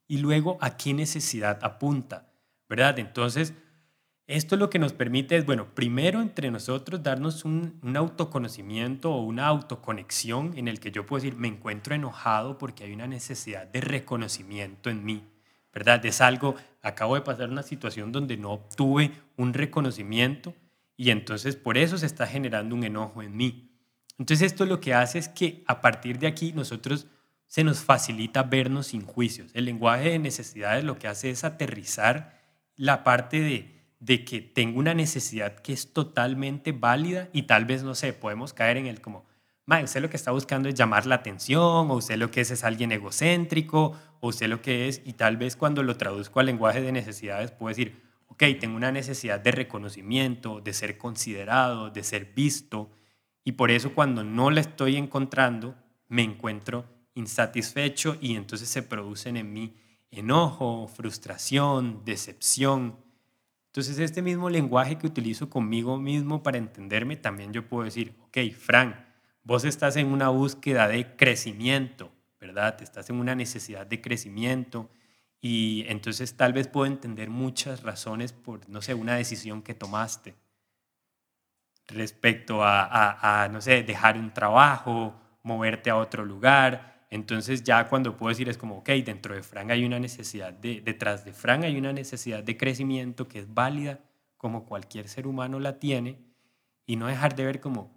y 0.08 0.20
luego 0.20 0.58
a 0.62 0.78
qué 0.78 0.94
necesidad 0.94 1.60
apunta, 1.64 2.32
¿verdad? 2.68 3.00
Entonces, 3.00 3.54
esto 4.28 4.56
lo 4.56 4.72
que 4.72 4.80
nos 4.80 4.94
permite 4.94 5.38
es, 5.38 5.46
bueno, 5.46 5.76
primero 5.76 6.20
entre 6.20 6.50
nosotros 6.50 7.04
darnos 7.04 7.46
un, 7.46 7.80
autoconocimiento 7.96 9.12
o 9.12 9.22
una 9.22 9.46
autoconexión 9.46 10.58
en 10.58 10.68
el 10.68 10.80
que 10.80 10.92
yo 10.92 11.06
puedo 11.06 11.22
decir, 11.22 11.38
me 11.38 11.48
encuentro 11.48 11.94
enojado 11.94 12.58
porque 12.58 12.84
hay 12.84 12.94
una 12.94 13.06
necesidad 13.06 13.68
de 13.68 13.82
reconocimiento 13.82 14.90
en 14.90 15.06
mí, 15.06 15.24
¿verdad? 15.72 16.04
Es 16.08 16.22
algo, 16.22 16.56
acabo 16.82 17.14
de 17.14 17.22
pasar 17.22 17.50
una 17.50 17.62
situación 17.62 18.12
donde 18.12 18.36
no 18.36 18.52
obtuve 18.52 19.12
un 19.38 19.54
reconocimiento 19.54 20.56
y 20.98 21.12
entonces 21.12 21.56
por 21.56 21.78
eso 21.78 22.00
se 22.00 22.08
está 22.08 22.26
generando 22.26 22.74
un 22.74 22.84
enojo 22.84 23.22
en 23.22 23.38
mí. 23.38 23.78
Entonces 24.18 24.52
esto 24.52 24.66
lo 24.66 24.80
que 24.80 24.96
hace 24.96 25.20
es 25.20 25.30
que 25.30 25.64
a 25.68 25.82
partir 25.82 26.18
de 26.18 26.26
aquí 26.26 26.52
nosotros 26.52 27.06
se 27.46 27.64
nos 27.64 27.84
facilita 27.84 28.42
vernos 28.42 28.88
sin 28.88 29.06
juicios. 29.06 29.52
El 29.54 29.66
lenguaje 29.66 30.10
de 30.10 30.20
necesidades 30.20 30.84
lo 30.84 30.98
que 30.98 31.08
hace 31.08 31.30
es 31.30 31.44
aterrizar 31.44 32.35
la 32.76 33.04
parte 33.04 33.40
de 33.40 33.76
de 34.06 34.24
que 34.24 34.40
tengo 34.42 34.80
una 34.80 34.94
necesidad 34.94 35.56
que 35.56 35.74
es 35.74 35.92
totalmente 35.92 36.72
válida 36.72 37.30
y 37.34 37.44
tal 37.44 37.66
vez, 37.66 37.84
no 37.84 37.96
sé, 37.96 38.14
podemos 38.14 38.54
caer 38.54 38.78
en 38.78 38.86
el 38.86 39.02
como, 39.02 39.26
usted 39.84 40.02
lo 40.02 40.10
que 40.12 40.18
está 40.18 40.32
buscando 40.32 40.70
es 40.70 40.76
llamar 40.76 41.08
la 41.08 41.16
atención, 41.16 41.90
o 41.90 41.96
usted 41.96 42.18
lo 42.18 42.30
que 42.30 42.42
es 42.42 42.52
es 42.52 42.64
alguien 42.64 42.92
egocéntrico, 42.92 43.98
o 44.20 44.28
usted 44.28 44.48
lo 44.48 44.62
que 44.62 44.88
es, 44.88 45.02
y 45.06 45.14
tal 45.14 45.38
vez 45.38 45.56
cuando 45.56 45.82
lo 45.82 45.98
traduzco 45.98 46.40
al 46.40 46.46
lenguaje 46.46 46.82
de 46.82 46.92
necesidades 46.92 47.52
puedo 47.52 47.70
decir, 47.70 48.00
ok, 48.28 48.44
tengo 48.60 48.76
una 48.76 48.92
necesidad 48.92 49.40
de 49.40 49.52
reconocimiento, 49.52 50.62
de 50.62 50.74
ser 50.74 51.00
considerado, 51.00 51.90
de 51.90 52.04
ser 52.04 52.34
visto, 52.36 52.92
y 53.44 53.54
por 53.54 53.72
eso 53.72 53.94
cuando 53.96 54.24
no 54.24 54.52
la 54.52 54.62
estoy 54.62 54.98
encontrando, 54.98 55.76
me 56.08 56.22
encuentro 56.22 56.86
insatisfecho 57.16 58.18
y 58.20 58.36
entonces 58.36 58.68
se 58.70 58.84
producen 58.84 59.38
en 59.38 59.52
mí 59.54 59.74
enojo, 60.18 60.88
frustración, 60.88 62.04
decepción, 62.06 63.06
entonces, 63.76 64.00
este 64.00 64.22
mismo 64.22 64.50
lenguaje 64.50 64.98
que 64.98 65.06
utilizo 65.06 65.50
conmigo 65.50 65.98
mismo 65.98 66.42
para 66.42 66.58
entenderme, 66.58 67.18
también 67.18 67.52
yo 67.52 67.68
puedo 67.68 67.84
decir, 67.84 68.16
ok, 68.22 68.38
Frank, 68.58 68.96
vos 69.44 69.66
estás 69.66 69.98
en 69.98 70.08
una 70.08 70.30
búsqueda 70.30 70.88
de 70.88 71.18
crecimiento, 71.18 72.10
¿verdad? 72.40 72.82
Estás 72.82 73.10
en 73.10 73.18
una 73.18 73.36
necesidad 73.36 73.86
de 73.86 74.00
crecimiento 74.00 74.90
y 75.42 75.84
entonces 75.90 76.38
tal 76.38 76.54
vez 76.54 76.70
puedo 76.70 76.86
entender 76.86 77.30
muchas 77.30 77.84
razones 77.84 78.32
por, 78.32 78.70
no 78.70 78.82
sé, 78.82 78.94
una 78.94 79.16
decisión 79.16 79.62
que 79.62 79.74
tomaste 79.74 80.36
respecto 81.88 82.64
a, 82.64 83.44
a 83.44 83.50
no 83.50 83.60
sé, 83.60 83.84
dejar 83.84 84.18
un 84.18 84.34
trabajo, 84.34 85.20
moverte 85.44 85.90
a 85.90 85.98
otro 85.98 86.24
lugar, 86.24 86.95
entonces 87.16 87.64
ya 87.64 87.88
cuando 87.88 88.18
puedo 88.18 88.30
decir 88.30 88.50
es 88.50 88.58
como, 88.58 88.80
ok, 88.80 88.90
dentro 89.06 89.34
de 89.34 89.42
Frank 89.42 89.72
hay 89.72 89.86
una 89.86 90.00
necesidad, 90.00 90.52
de, 90.54 90.82
detrás 90.82 91.24
de 91.24 91.32
Frank 91.32 91.64
hay 91.64 91.78
una 91.78 91.94
necesidad 91.94 92.44
de 92.44 92.58
crecimiento 92.58 93.28
que 93.28 93.40
es 93.40 93.54
válida 93.54 94.02
como 94.38 94.66
cualquier 94.66 95.08
ser 95.08 95.26
humano 95.26 95.60
la 95.60 95.80
tiene 95.80 96.20
y 96.86 96.98
no 96.98 97.08
dejar 97.08 97.36
de 97.36 97.46
ver 97.46 97.62
como, 97.62 97.90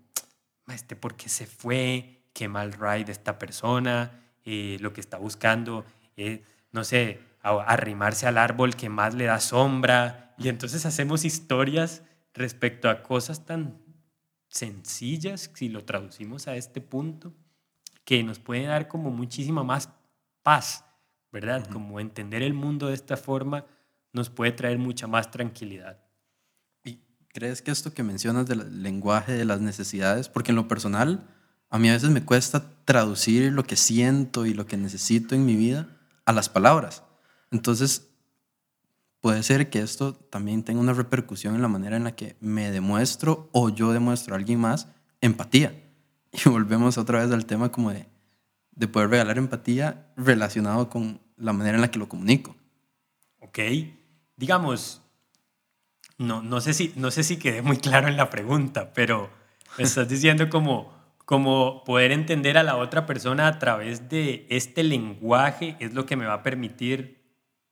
este, 0.68 0.94
¿por 0.94 1.16
qué 1.16 1.28
se 1.28 1.46
fue? 1.46 2.22
¿Qué 2.32 2.48
mal 2.48 2.72
ride 2.72 3.10
esta 3.10 3.38
persona? 3.38 4.22
Eh, 4.44 4.78
lo 4.80 4.92
que 4.92 5.00
está 5.00 5.18
buscando 5.18 5.84
es, 6.16 6.40
no 6.70 6.84
sé, 6.84 7.20
arrimarse 7.42 8.26
al 8.26 8.38
árbol 8.38 8.76
que 8.76 8.88
más 8.88 9.14
le 9.14 9.24
da 9.24 9.40
sombra. 9.40 10.34
Y 10.38 10.48
entonces 10.48 10.86
hacemos 10.86 11.24
historias 11.24 12.02
respecto 12.34 12.88
a 12.88 13.02
cosas 13.02 13.44
tan 13.44 13.82
sencillas, 14.48 15.50
si 15.54 15.68
lo 15.68 15.84
traducimos 15.84 16.46
a 16.46 16.56
este 16.56 16.80
punto, 16.80 17.34
que 18.08 18.24
nos 18.24 18.38
puede 18.38 18.62
dar 18.62 18.88
como 18.88 19.10
muchísima 19.10 19.62
más 19.62 19.90
paz, 20.42 20.82
¿verdad? 21.30 21.68
Como 21.70 22.00
entender 22.00 22.42
el 22.42 22.54
mundo 22.54 22.86
de 22.86 22.94
esta 22.94 23.18
forma 23.18 23.66
nos 24.14 24.30
puede 24.30 24.52
traer 24.52 24.78
mucha 24.78 25.06
más 25.06 25.30
tranquilidad. 25.30 25.98
¿Y 26.84 27.02
crees 27.34 27.60
que 27.60 27.70
esto 27.70 27.92
que 27.92 28.02
mencionas 28.02 28.46
del 28.46 28.82
lenguaje 28.82 29.32
de 29.32 29.44
las 29.44 29.60
necesidades, 29.60 30.30
porque 30.30 30.52
en 30.52 30.56
lo 30.56 30.68
personal, 30.68 31.28
a 31.68 31.78
mí 31.78 31.90
a 31.90 31.92
veces 31.92 32.08
me 32.08 32.24
cuesta 32.24 32.70
traducir 32.86 33.52
lo 33.52 33.64
que 33.64 33.76
siento 33.76 34.46
y 34.46 34.54
lo 34.54 34.64
que 34.64 34.78
necesito 34.78 35.34
en 35.34 35.44
mi 35.44 35.54
vida 35.54 35.98
a 36.24 36.32
las 36.32 36.48
palabras. 36.48 37.02
Entonces, 37.50 38.08
puede 39.20 39.42
ser 39.42 39.68
que 39.68 39.80
esto 39.80 40.14
también 40.14 40.62
tenga 40.62 40.80
una 40.80 40.94
repercusión 40.94 41.56
en 41.56 41.60
la 41.60 41.68
manera 41.68 41.98
en 41.98 42.04
la 42.04 42.16
que 42.16 42.36
me 42.40 42.70
demuestro 42.70 43.50
o 43.52 43.68
yo 43.68 43.92
demuestro 43.92 44.32
a 44.32 44.38
alguien 44.38 44.60
más 44.60 44.88
empatía. 45.20 45.87
Y 46.44 46.48
volvemos 46.48 46.98
otra 46.98 47.20
vez 47.20 47.32
al 47.32 47.46
tema 47.46 47.70
como 47.70 47.90
de, 47.90 48.06
de 48.72 48.88
poder 48.88 49.10
regalar 49.10 49.38
empatía 49.38 50.06
relacionado 50.16 50.88
con 50.88 51.20
la 51.36 51.52
manera 51.52 51.76
en 51.76 51.82
la 51.82 51.90
que 51.90 51.98
lo 51.98 52.08
comunico. 52.08 52.56
Ok, 53.40 53.58
digamos, 54.36 55.02
no, 56.18 56.42
no, 56.42 56.60
sé, 56.60 56.74
si, 56.74 56.92
no 56.96 57.10
sé 57.10 57.22
si 57.22 57.38
quedé 57.38 57.62
muy 57.62 57.78
claro 57.78 58.08
en 58.08 58.16
la 58.16 58.30
pregunta, 58.30 58.92
pero 58.92 59.30
me 59.78 59.84
estás 59.84 60.08
diciendo 60.08 60.50
como, 60.50 60.92
como 61.24 61.84
poder 61.84 62.12
entender 62.12 62.58
a 62.58 62.62
la 62.62 62.76
otra 62.76 63.06
persona 63.06 63.46
a 63.46 63.58
través 63.58 64.08
de 64.08 64.46
este 64.50 64.82
lenguaje 64.82 65.76
es 65.80 65.94
lo 65.94 66.06
que 66.06 66.16
me 66.16 66.26
va 66.26 66.34
a 66.34 66.42
permitir 66.42 67.18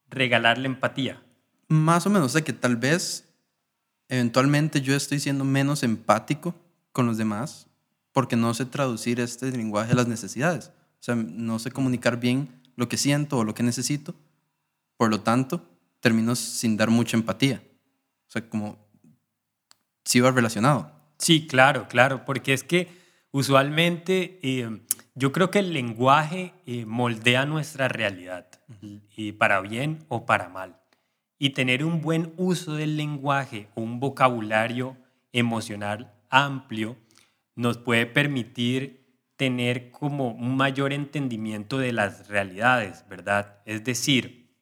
regalarle 0.08 0.66
empatía. 0.66 1.22
Más 1.68 2.06
o 2.06 2.10
menos, 2.10 2.26
o 2.26 2.28
sea 2.30 2.44
que 2.44 2.52
tal 2.52 2.76
vez 2.76 3.28
eventualmente 4.08 4.80
yo 4.80 4.94
estoy 4.94 5.18
siendo 5.18 5.44
menos 5.44 5.82
empático 5.82 6.54
con 6.92 7.06
los 7.06 7.18
demás 7.18 7.66
porque 8.16 8.34
no 8.34 8.54
sé 8.54 8.64
traducir 8.64 9.20
este 9.20 9.52
lenguaje 9.52 9.90
de 9.90 9.94
las 9.96 10.08
necesidades. 10.08 10.72
O 11.00 11.02
sea, 11.02 11.14
no 11.14 11.58
sé 11.58 11.70
comunicar 11.70 12.18
bien 12.18 12.62
lo 12.74 12.88
que 12.88 12.96
siento 12.96 13.36
o 13.36 13.44
lo 13.44 13.52
que 13.52 13.62
necesito. 13.62 14.14
Por 14.96 15.10
lo 15.10 15.20
tanto, 15.20 15.68
termino 16.00 16.34
sin 16.34 16.78
dar 16.78 16.88
mucha 16.88 17.18
empatía. 17.18 17.62
O 18.26 18.30
sea, 18.30 18.48
como 18.48 18.78
si 20.02 20.20
va 20.20 20.30
relacionado. 20.30 20.90
Sí, 21.18 21.46
claro, 21.46 21.88
claro, 21.88 22.24
porque 22.24 22.54
es 22.54 22.64
que 22.64 22.88
usualmente 23.32 24.40
eh, 24.42 24.80
yo 25.14 25.30
creo 25.30 25.50
que 25.50 25.58
el 25.58 25.74
lenguaje 25.74 26.54
eh, 26.64 26.86
moldea 26.86 27.44
nuestra 27.44 27.86
realidad, 27.86 28.48
y 29.14 29.32
para 29.32 29.60
bien 29.60 30.06
o 30.08 30.24
para 30.24 30.48
mal. 30.48 30.80
Y 31.38 31.50
tener 31.50 31.84
un 31.84 32.00
buen 32.00 32.32
uso 32.38 32.76
del 32.76 32.96
lenguaje 32.96 33.68
o 33.74 33.82
un 33.82 34.00
vocabulario 34.00 34.96
emocional 35.34 36.14
amplio 36.30 36.96
nos 37.56 37.78
puede 37.78 38.06
permitir 38.06 39.04
tener 39.36 39.90
como 39.90 40.30
un 40.30 40.56
mayor 40.56 40.92
entendimiento 40.92 41.78
de 41.78 41.92
las 41.92 42.28
realidades, 42.28 43.04
¿verdad? 43.08 43.58
Es 43.66 43.84
decir, 43.84 44.54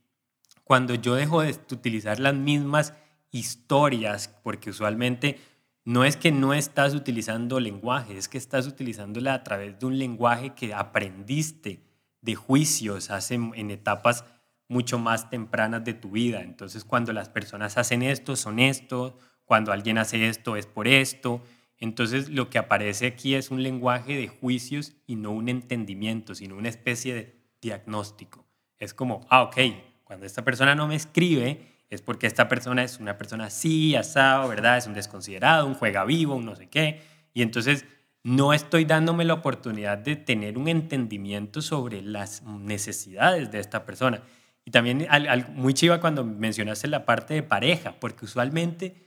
cuando 0.64 0.94
yo 0.94 1.14
dejo 1.14 1.42
de 1.42 1.50
utilizar 1.70 2.18
las 2.18 2.34
mismas 2.34 2.94
historias, 3.30 4.28
porque 4.42 4.70
usualmente 4.70 5.38
no 5.84 6.04
es 6.04 6.16
que 6.16 6.32
no 6.32 6.54
estás 6.54 6.94
utilizando 6.94 7.60
lenguaje, 7.60 8.16
es 8.16 8.28
que 8.28 8.38
estás 8.38 8.66
utilizándola 8.66 9.34
a 9.34 9.44
través 9.44 9.78
de 9.78 9.86
un 9.86 9.98
lenguaje 9.98 10.54
que 10.54 10.72
aprendiste 10.72 11.84
de 12.22 12.34
juicios 12.34 13.10
hace, 13.10 13.34
en 13.34 13.70
etapas 13.70 14.24
mucho 14.66 14.98
más 14.98 15.28
tempranas 15.28 15.84
de 15.84 15.92
tu 15.92 16.10
vida. 16.10 16.40
Entonces, 16.40 16.84
cuando 16.84 17.12
las 17.12 17.28
personas 17.28 17.76
hacen 17.76 18.02
esto, 18.02 18.34
son 18.34 18.58
esto, 18.58 19.18
cuando 19.44 19.72
alguien 19.72 19.98
hace 19.98 20.26
esto, 20.26 20.56
es 20.56 20.66
por 20.66 20.88
esto. 20.88 21.42
Entonces 21.84 22.30
lo 22.30 22.48
que 22.48 22.56
aparece 22.56 23.06
aquí 23.06 23.34
es 23.34 23.50
un 23.50 23.62
lenguaje 23.62 24.16
de 24.16 24.26
juicios 24.26 24.94
y 25.06 25.16
no 25.16 25.32
un 25.32 25.50
entendimiento, 25.50 26.34
sino 26.34 26.56
una 26.56 26.70
especie 26.70 27.12
de 27.12 27.36
diagnóstico. 27.60 28.46
Es 28.78 28.94
como, 28.94 29.26
ah, 29.28 29.42
ok, 29.42 29.56
cuando 30.02 30.24
esta 30.24 30.42
persona 30.42 30.74
no 30.74 30.88
me 30.88 30.94
escribe 30.94 31.60
es 31.90 32.00
porque 32.00 32.26
esta 32.26 32.48
persona 32.48 32.82
es 32.82 32.98
una 33.00 33.18
persona 33.18 33.44
así, 33.44 33.94
asado, 33.96 34.48
¿verdad? 34.48 34.78
Es 34.78 34.86
un 34.86 34.94
desconsiderado, 34.94 35.66
un 35.66 35.74
juega 35.74 36.06
vivo, 36.06 36.34
un 36.34 36.46
no 36.46 36.56
sé 36.56 36.68
qué. 36.70 37.02
Y 37.34 37.42
entonces 37.42 37.84
no 38.22 38.54
estoy 38.54 38.86
dándome 38.86 39.26
la 39.26 39.34
oportunidad 39.34 39.98
de 39.98 40.16
tener 40.16 40.56
un 40.56 40.68
entendimiento 40.68 41.60
sobre 41.60 42.00
las 42.00 42.42
necesidades 42.44 43.52
de 43.52 43.60
esta 43.60 43.84
persona. 43.84 44.22
Y 44.64 44.70
también 44.70 45.06
muy 45.54 45.74
chiva 45.74 46.00
cuando 46.00 46.24
mencionaste 46.24 46.88
la 46.88 47.04
parte 47.04 47.34
de 47.34 47.42
pareja, 47.42 47.96
porque 48.00 48.24
usualmente 48.24 49.03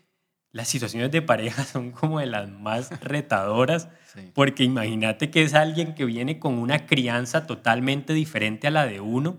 las 0.57 0.67
situaciones 0.67 1.11
de 1.11 1.21
pareja 1.21 1.63
son 1.71 1.91
como 1.91 2.19
de 2.19 2.25
las 2.25 2.49
más 2.49 2.89
retadoras, 3.01 3.87
porque 4.33 4.63
imagínate 4.63 5.29
que 5.29 5.43
es 5.43 5.53
alguien 5.53 5.93
que 5.93 6.03
viene 6.03 6.39
con 6.39 6.55
una 6.55 6.87
crianza 6.87 7.45
totalmente 7.45 8.13
diferente 8.13 8.67
a 8.67 8.71
la 8.71 8.85
de 8.85 8.99
uno. 8.99 9.37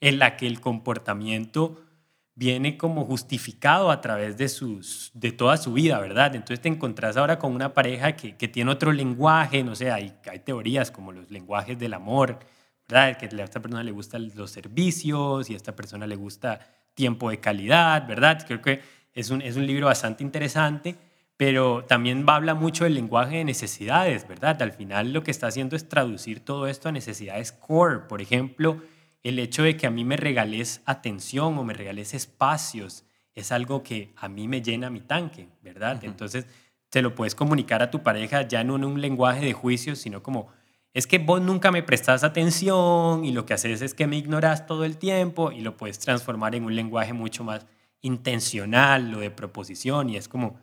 en 0.00 0.18
la 0.18 0.36
que 0.36 0.46
el 0.46 0.60
comportamiento 0.60 1.80
viene 2.34 2.76
como 2.78 3.04
justificado 3.04 3.90
a 3.90 4.00
través 4.00 4.36
de, 4.36 4.48
sus, 4.48 5.10
de 5.14 5.32
toda 5.32 5.56
su 5.56 5.72
vida, 5.74 5.98
¿verdad? 6.00 6.34
Entonces 6.34 6.60
te 6.60 6.68
encontrás 6.68 7.16
ahora 7.16 7.38
con 7.38 7.52
una 7.52 7.74
pareja 7.74 8.16
que, 8.16 8.36
que 8.36 8.48
tiene 8.48 8.70
otro 8.70 8.92
lenguaje, 8.92 9.62
no 9.62 9.74
sé, 9.74 9.90
hay, 9.90 10.14
hay 10.30 10.38
teorías 10.38 10.90
como 10.90 11.12
los 11.12 11.30
lenguajes 11.30 11.78
del 11.78 11.94
amor, 11.94 12.38
¿verdad? 12.88 13.16
Que 13.16 13.26
a 13.26 13.44
esta 13.44 13.60
persona 13.60 13.82
le 13.82 13.92
gustan 13.92 14.30
los 14.34 14.50
servicios 14.50 15.50
y 15.50 15.54
a 15.54 15.56
esta 15.56 15.76
persona 15.76 16.06
le 16.06 16.16
gusta 16.16 16.60
tiempo 16.94 17.30
de 17.30 17.38
calidad, 17.38 18.06
¿verdad? 18.06 18.44
Creo 18.46 18.62
que 18.62 18.80
es 19.14 19.30
un, 19.30 19.42
es 19.42 19.56
un 19.56 19.66
libro 19.66 19.86
bastante 19.86 20.24
interesante, 20.24 20.96
pero 21.36 21.84
también 21.84 22.24
habla 22.28 22.54
mucho 22.54 22.84
del 22.84 22.94
lenguaje 22.94 23.38
de 23.38 23.44
necesidades, 23.44 24.26
¿verdad? 24.28 24.60
Al 24.62 24.72
final 24.72 25.12
lo 25.12 25.22
que 25.22 25.30
está 25.30 25.48
haciendo 25.48 25.76
es 25.76 25.88
traducir 25.88 26.40
todo 26.40 26.66
esto 26.66 26.88
a 26.88 26.92
necesidades 26.92 27.52
core, 27.52 28.00
por 28.08 28.22
ejemplo, 28.22 28.80
el 29.22 29.38
hecho 29.38 29.62
de 29.62 29.76
que 29.76 29.86
a 29.86 29.90
mí 29.90 30.04
me 30.04 30.16
regales 30.16 30.82
atención 30.84 31.56
o 31.58 31.64
me 31.64 31.74
regales 31.74 32.14
espacios 32.14 33.04
es 33.34 33.52
algo 33.52 33.82
que 33.82 34.12
a 34.16 34.28
mí 34.28 34.48
me 34.48 34.62
llena 34.62 34.90
mi 34.90 35.00
tanque, 35.00 35.48
¿verdad? 35.62 36.04
Entonces, 36.04 36.46
te 36.90 37.02
lo 37.02 37.14
puedes 37.14 37.34
comunicar 37.34 37.82
a 37.82 37.90
tu 37.90 38.02
pareja 38.02 38.42
ya 38.46 38.64
no 38.64 38.76
en 38.76 38.84
un 38.84 39.00
lenguaje 39.00 39.44
de 39.44 39.52
juicio, 39.52 39.96
sino 39.96 40.22
como, 40.22 40.48
es 40.92 41.06
que 41.06 41.18
vos 41.18 41.40
nunca 41.40 41.70
me 41.70 41.82
prestas 41.82 42.24
atención 42.24 43.24
y 43.24 43.32
lo 43.32 43.46
que 43.46 43.54
haces 43.54 43.80
es 43.80 43.94
que 43.94 44.06
me 44.06 44.18
ignoras 44.18 44.66
todo 44.66 44.84
el 44.84 44.98
tiempo 44.98 45.52
y 45.52 45.62
lo 45.62 45.76
puedes 45.76 45.98
transformar 45.98 46.54
en 46.54 46.64
un 46.64 46.76
lenguaje 46.76 47.14
mucho 47.14 47.44
más 47.44 47.66
intencional 48.02 49.14
o 49.14 49.20
de 49.20 49.30
proposición 49.30 50.10
y 50.10 50.16
es 50.16 50.28
como, 50.28 50.60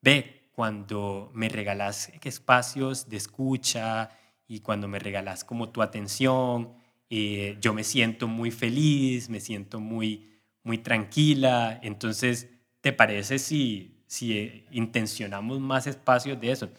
ve, 0.00 0.48
cuando 0.52 1.30
me 1.34 1.48
regalas 1.48 2.12
espacios 2.22 3.08
de 3.08 3.16
escucha 3.16 4.10
y 4.46 4.60
cuando 4.60 4.86
me 4.86 4.98
regalas 4.98 5.44
como 5.44 5.70
tu 5.70 5.82
atención, 5.82 6.74
eh, 7.10 7.56
yo 7.60 7.74
me 7.74 7.82
siento 7.82 8.28
muy 8.28 8.50
feliz, 8.50 9.28
me 9.28 9.40
siento 9.40 9.80
muy, 9.80 10.30
muy 10.62 10.78
tranquila. 10.78 11.80
Entonces, 11.82 12.50
¿te 12.80 12.92
parece 12.92 13.38
si, 13.38 14.04
si 14.06 14.38
eh, 14.38 14.64
intencionamos 14.70 15.58
más 15.60 15.86
espacios 15.86 16.40
de 16.40 16.52
eso? 16.52 16.70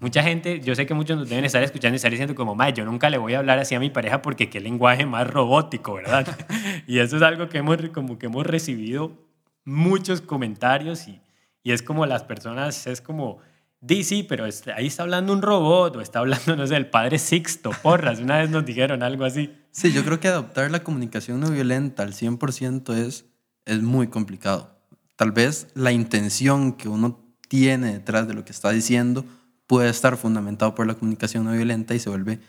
Mucha 0.00 0.22
gente, 0.22 0.60
yo 0.60 0.74
sé 0.74 0.84
que 0.84 0.92
muchos 0.92 1.16
nos 1.16 1.30
deben 1.30 1.46
estar 1.46 1.62
escuchando 1.62 1.94
y 1.94 1.96
estar 1.96 2.10
diciendo 2.10 2.34
como, 2.34 2.54
madre, 2.54 2.74
yo 2.74 2.84
nunca 2.84 3.08
le 3.08 3.16
voy 3.16 3.32
a 3.32 3.38
hablar 3.38 3.58
así 3.58 3.74
a 3.74 3.80
mi 3.80 3.88
pareja 3.88 4.20
porque 4.20 4.50
qué 4.50 4.60
lenguaje 4.60 5.06
más 5.06 5.26
robótico, 5.26 5.94
¿verdad? 5.94 6.26
y 6.86 6.98
eso 6.98 7.16
es 7.16 7.22
algo 7.22 7.48
que 7.48 7.58
hemos, 7.58 7.78
como 7.94 8.18
que 8.18 8.26
hemos 8.26 8.46
recibido 8.46 9.27
muchos 9.68 10.20
comentarios 10.20 11.06
y, 11.08 11.20
y 11.62 11.72
es 11.72 11.82
como 11.82 12.06
las 12.06 12.24
personas, 12.24 12.86
es 12.86 13.00
como, 13.00 13.40
Di 13.80 14.02
sí, 14.02 14.24
pero 14.24 14.44
ahí 14.44 14.86
está 14.86 15.04
hablando 15.04 15.32
un 15.32 15.40
robot 15.40 15.96
o 15.96 16.00
está 16.00 16.18
hablando, 16.18 16.56
no 16.56 16.66
sé, 16.66 16.76
el 16.76 16.88
padre 16.88 17.18
Sixto, 17.18 17.70
porras. 17.82 18.18
Una 18.18 18.38
vez 18.38 18.50
nos 18.50 18.64
dijeron 18.64 19.02
algo 19.02 19.24
así. 19.24 19.52
Sí, 19.70 19.92
yo 19.92 20.04
creo 20.04 20.18
que 20.18 20.28
adoptar 20.28 20.70
la 20.70 20.82
comunicación 20.82 21.40
no 21.40 21.50
violenta 21.50 22.02
al 22.02 22.12
100% 22.12 22.94
es, 22.96 23.26
es 23.66 23.82
muy 23.82 24.08
complicado. 24.08 24.76
Tal 25.14 25.30
vez 25.30 25.68
la 25.74 25.92
intención 25.92 26.72
que 26.72 26.88
uno 26.88 27.20
tiene 27.48 27.92
detrás 27.92 28.26
de 28.26 28.34
lo 28.34 28.44
que 28.44 28.52
está 28.52 28.70
diciendo 28.70 29.24
puede 29.66 29.90
estar 29.90 30.16
fundamentado 30.16 30.74
por 30.74 30.86
la 30.86 30.94
comunicación 30.94 31.44
no 31.44 31.52
violenta 31.52 31.94
y 31.94 31.98
se 32.00 32.08
vuelve 32.08 32.40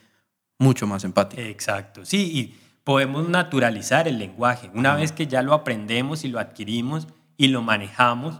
mucho 0.57 0.87
más 0.87 1.03
empático. 1.03 1.41
Exacto, 1.41 2.05
sí, 2.05 2.31
y 2.33 2.59
podemos 2.89 3.29
naturalizar 3.29 4.07
el 4.07 4.17
lenguaje. 4.17 4.71
Una 4.73 4.95
vez 4.95 5.11
que 5.11 5.27
ya 5.27 5.43
lo 5.43 5.53
aprendemos 5.53 6.23
y 6.23 6.27
lo 6.27 6.39
adquirimos 6.39 7.07
y 7.37 7.49
lo 7.49 7.61
manejamos, 7.61 8.39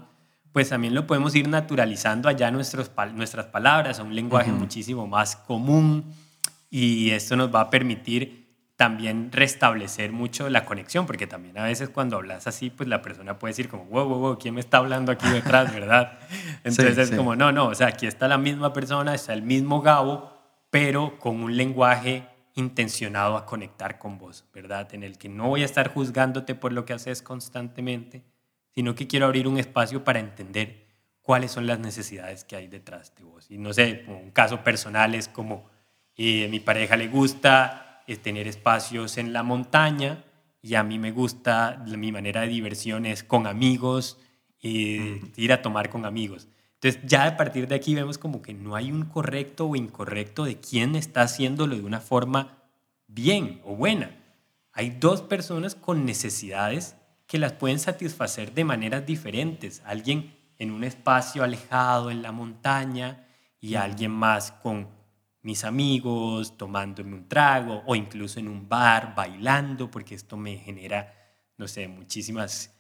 pues 0.52 0.70
también 0.70 0.96
lo 0.96 1.06
podemos 1.06 1.36
ir 1.36 1.48
naturalizando 1.48 2.28
allá 2.28 2.50
nuestros, 2.50 2.90
nuestras 3.14 3.46
palabras 3.46 4.00
a 4.00 4.04
un 4.04 4.16
lenguaje 4.16 4.52
muchísimo 4.52 5.06
más 5.06 5.36
común. 5.36 6.16
Y 6.72 7.12
esto 7.12 7.36
nos 7.36 7.54
va 7.54 7.62
a 7.62 7.70
permitir 7.70 8.74
también 8.76 9.32
restablecer 9.32 10.12
mucho 10.12 10.50
la 10.50 10.66
conexión, 10.66 11.06
porque 11.06 11.28
también 11.28 11.56
a 11.60 11.66
veces 11.66 11.90
cuando 11.90 12.16
hablas 12.16 12.48
así, 12.48 12.72
pues 12.72 12.90
la 12.90 13.04
persona 13.04 13.38
puede 13.38 13.52
decir 13.52 13.70
como, 13.70 13.86
wow, 13.86 14.10
wow, 14.10 14.18
wow, 14.18 14.40
¿quién 14.40 14.56
me 14.56 14.62
está 14.62 14.78
hablando 14.78 15.12
aquí 15.12 15.30
detrás, 15.30 15.72
verdad? 15.76 16.18
Entonces 16.64 16.98
es 16.98 17.12
como, 17.12 17.36
no, 17.36 17.52
no, 17.52 17.68
o 17.68 17.76
sea, 17.76 17.90
aquí 17.90 18.08
está 18.08 18.28
la 18.28 18.40
misma 18.40 18.74
persona, 18.74 19.14
está 19.14 19.34
el 19.34 19.44
mismo 19.44 19.84
Gabo, 19.84 20.34
pero 20.72 21.20
con 21.20 21.44
un 21.44 21.56
lenguaje 21.56 22.24
intencionado 22.60 23.36
a 23.36 23.46
conectar 23.46 23.98
con 23.98 24.18
vos, 24.18 24.46
¿verdad? 24.54 24.94
En 24.94 25.04
el 25.04 25.18
que 25.18 25.30
no 25.30 25.50
voy 25.50 25.64
a 25.64 25.66
estar 25.66 25.92
juzgándote 25.92 26.54
por 26.56 26.72
lo 26.72 26.86
que 26.86 26.94
haces 26.94 27.22
constantemente, 27.22 28.24
sino 28.76 28.94
que 28.94 29.08
quiero 29.08 29.26
abrir 29.26 29.48
un 29.48 29.58
espacio 29.58 30.04
para 30.04 30.20
entender 30.20 30.86
cuáles 31.24 31.52
son 31.52 31.66
las 31.66 31.80
necesidades 31.80 32.44
que 32.44 32.56
hay 32.56 32.68
detrás 32.68 33.16
de 33.16 33.24
vos. 33.24 33.50
Y 33.50 33.58
no 33.58 33.74
sé, 33.74 34.06
un 34.08 34.32
caso 34.32 34.64
personal 34.64 35.16
es 35.16 35.28
como 35.28 35.68
eh, 36.16 36.46
a 36.46 36.50
mi 36.50 36.60
pareja 36.60 36.96
le 36.96 37.08
gusta 37.08 38.04
es 38.06 38.22
tener 38.22 38.48
espacios 38.48 39.18
en 39.18 39.34
la 39.34 39.44
montaña 39.44 40.24
y 40.62 40.76
a 40.76 40.84
mí 40.84 40.98
me 40.98 41.12
gusta, 41.12 41.84
mi 41.86 42.12
manera 42.12 42.42
de 42.42 42.48
diversión 42.48 43.06
es 43.06 43.24
con 43.24 43.46
amigos, 43.46 44.18
y 44.62 45.22
ir 45.38 45.54
a 45.54 45.62
tomar 45.62 45.90
con 45.90 46.06
amigos. 46.06 46.48
Entonces 46.82 47.02
ya 47.06 47.26
a 47.26 47.36
partir 47.36 47.68
de 47.68 47.76
aquí 47.76 47.94
vemos 47.94 48.18
como 48.18 48.42
que 48.42 48.54
no 48.54 48.76
hay 48.76 48.92
un 48.92 49.04
correcto 49.04 49.68
o 49.68 49.76
incorrecto 49.76 50.46
de 50.46 50.62
quién 50.62 50.96
está 50.96 51.24
haciéndolo 51.24 51.76
de 51.76 51.84
una 51.84 52.00
forma 52.00 52.58
bien 53.08 53.62
o 53.66 53.76
buena. 53.76 54.16
Hay 54.72 54.92
dos 54.92 55.22
personas 55.22 55.76
con 55.76 56.06
necesidades 56.06 56.96
que 57.28 57.38
las 57.38 57.52
pueden 57.52 57.80
satisfacer 57.80 58.54
de 58.54 58.64
maneras 58.64 59.06
diferentes. 59.06 59.82
Alguien 59.86 60.34
en 60.58 60.72
un 60.72 60.86
espacio 60.86 61.44
alejado 61.44 62.12
en 62.12 62.22
la 62.22 62.32
montaña 62.32 63.28
y 63.60 63.76
alguien 63.76 64.12
más 64.12 64.54
con 64.54 64.88
mis 65.42 65.66
amigos, 65.66 66.58
tomándome 66.58 67.14
un 67.14 67.28
trago 67.28 67.84
o 67.88 67.96
incluso 67.96 68.40
en 68.40 68.48
un 68.48 68.70
bar 68.70 69.16
bailando, 69.16 69.92
porque 69.92 70.16
esto 70.16 70.38
me 70.38 70.58
genera, 70.58 71.14
no 71.58 71.68
sé, 71.68 71.90
muchísimas 71.90 72.74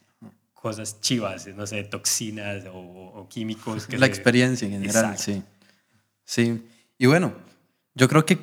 cosas 0.60 1.00
chivas, 1.00 1.48
no 1.56 1.66
sé, 1.66 1.84
toxinas 1.84 2.66
o, 2.74 3.28
químicos. 3.30 3.88
Que 3.88 3.98
la 3.98 4.06
experiencia 4.06 4.66
en 4.66 4.74
general, 4.74 5.18
sí. 5.18 5.42
Sí. 6.26 6.62
Y 6.98 7.06
bueno, 7.06 7.34
yo 7.96 8.10
creo 8.10 8.26
que 8.26 8.40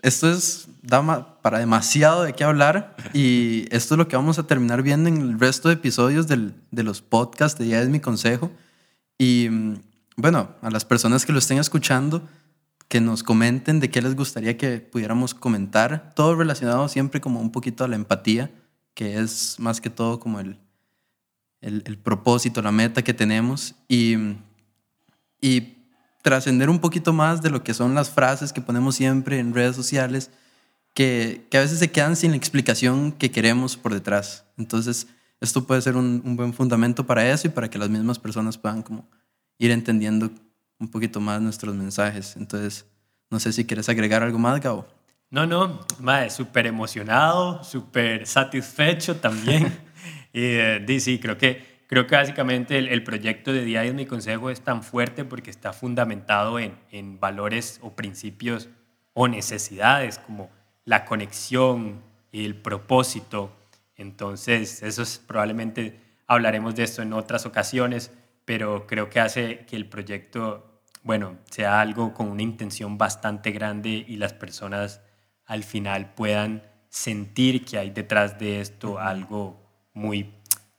esto 0.00 0.30
es 0.30 0.66
da 0.82 1.40
para 1.42 1.58
demasiado 1.58 2.24
de 2.24 2.32
qué 2.32 2.42
hablar 2.42 2.96
y 3.12 3.66
esto 3.70 3.94
es 3.94 3.98
lo 3.98 4.08
que 4.08 4.16
vamos 4.16 4.38
a 4.38 4.46
terminar 4.46 4.82
viendo 4.82 5.08
en 5.08 5.18
el 5.18 5.38
resto 5.38 5.68
de 5.68 5.74
episodios 5.74 6.26
del, 6.26 6.54
de 6.70 6.82
los 6.82 7.02
podcasts 7.02 7.58
de 7.58 7.68
Ya 7.68 7.82
es 7.82 7.88
mi 7.88 8.00
consejo. 8.00 8.50
Y 9.18 9.48
mm, 9.50 9.74
bueno, 10.16 10.50
a 10.62 10.70
las 10.70 10.84
personas 10.84 11.26
que 11.26 11.32
lo 11.32 11.38
estén 11.38 11.58
escuchando, 11.58 12.26
que 12.88 13.00
nos 13.00 13.22
comenten 13.22 13.78
de 13.78 13.90
qué 13.90 14.00
les 14.00 14.16
gustaría 14.16 14.56
que 14.56 14.78
pudiéramos 14.80 15.34
comentar, 15.34 16.12
todo 16.14 16.34
relacionado 16.34 16.88
siempre 16.88 17.20
como 17.20 17.40
un 17.40 17.52
poquito 17.52 17.84
a 17.84 17.88
la 17.88 17.96
empatía, 17.96 18.50
que 18.94 19.18
es 19.20 19.56
más 19.58 19.80
que 19.80 19.90
todo 19.90 20.18
como 20.18 20.40
el, 20.40 20.58
el, 21.62 21.82
el 21.86 21.96
propósito, 21.96 22.60
la 22.60 22.72
meta 22.72 23.02
que 23.02 23.14
tenemos. 23.14 23.74
Y, 23.88 24.16
y 25.40 25.78
trascender 26.22 26.68
un 26.68 26.78
poquito 26.78 27.12
más 27.12 27.42
de 27.42 27.50
lo 27.50 27.64
que 27.64 27.74
son 27.74 27.94
las 27.94 28.10
frases 28.10 28.52
que 28.52 28.60
ponemos 28.60 28.94
siempre 28.94 29.38
en 29.38 29.54
redes 29.54 29.74
sociales, 29.74 30.30
que, 30.94 31.46
que, 31.50 31.56
a 31.56 31.60
veces 31.62 31.78
se 31.78 31.90
quedan 31.90 32.16
sin 32.16 32.32
la 32.32 32.36
explicación 32.36 33.12
que 33.12 33.30
queremos 33.30 33.76
por 33.76 33.94
detrás. 33.94 34.44
Entonces, 34.58 35.08
esto 35.40 35.66
puede 35.66 35.80
ser 35.80 35.96
un, 35.96 36.20
un, 36.24 36.36
buen 36.36 36.52
fundamento 36.52 37.06
para 37.06 37.28
eso 37.28 37.48
y 37.48 37.50
para 37.50 37.70
que 37.70 37.78
las 37.78 37.88
mismas 37.88 38.18
personas 38.18 38.58
puedan 38.58 38.82
como 38.82 39.08
ir 39.58 39.70
entendiendo 39.70 40.30
un 40.78 40.88
poquito 40.88 41.20
más 41.20 41.40
nuestros 41.40 41.74
mensajes. 41.74 42.36
Entonces, 42.36 42.84
no 43.30 43.40
sé 43.40 43.52
si 43.52 43.64
quieres 43.64 43.88
agregar 43.88 44.22
algo 44.22 44.38
más, 44.38 44.60
Gabo. 44.60 44.86
No, 45.30 45.46
no, 45.46 45.80
súper 46.28 46.66
emocionado, 46.66 47.64
súper 47.64 48.26
satisfecho 48.26 49.16
también. 49.16 49.78
y 50.32 50.42
eh, 50.44 51.00
sí, 51.00 51.18
creo 51.18 51.38
que 51.38 51.72
Creo 51.92 52.06
que 52.06 52.16
básicamente 52.16 52.78
el, 52.78 53.04
proyecto 53.04 53.52
de 53.52 53.66
de 53.66 53.92
mi 53.92 54.06
consejo 54.06 54.48
es 54.48 54.62
tan 54.62 54.82
fuerte 54.82 55.26
porque 55.26 55.50
está 55.50 55.74
fundamentado 55.74 56.58
en, 56.58 56.74
en 56.90 57.20
valores 57.20 57.80
o 57.82 57.92
principios 57.94 58.70
o 59.12 59.28
necesidades 59.28 60.18
como 60.18 60.48
la 60.86 61.04
conexión 61.04 62.00
y 62.30 62.46
el 62.46 62.54
propósito. 62.54 63.54
Entonces, 63.94 64.82
eso 64.82 65.02
es, 65.02 65.18
probablemente 65.18 66.00
hablaremos 66.26 66.74
de 66.76 66.84
esto 66.84 67.02
en 67.02 67.12
otras 67.12 67.44
ocasiones, 67.44 68.10
pero 68.46 68.86
creo 68.86 69.10
que 69.10 69.20
hace 69.20 69.66
que 69.66 69.76
el 69.76 69.86
proyecto, 69.86 70.80
bueno, 71.02 71.40
sea 71.50 71.82
algo 71.82 72.14
con 72.14 72.28
una 72.28 72.42
intención 72.42 72.96
bastante 72.96 73.50
grande 73.50 74.02
y 74.08 74.16
las 74.16 74.32
personas 74.32 75.02
al 75.44 75.62
final 75.62 76.14
puedan 76.14 76.62
sentir 76.88 77.66
que 77.66 77.76
hay 77.76 77.90
detrás 77.90 78.38
de 78.38 78.62
esto 78.62 78.98
algo 78.98 79.61
muy 79.94 80.32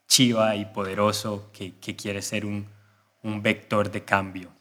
chiva 0.07 0.55
y 0.55 0.65
poderoso 0.65 1.49
que, 1.53 1.75
que 1.75 1.95
quiere 1.95 2.21
ser 2.21 2.45
un, 2.45 2.67
un, 3.23 3.41
vector 3.41 3.91
de 3.91 4.03
cambio. 4.03 4.51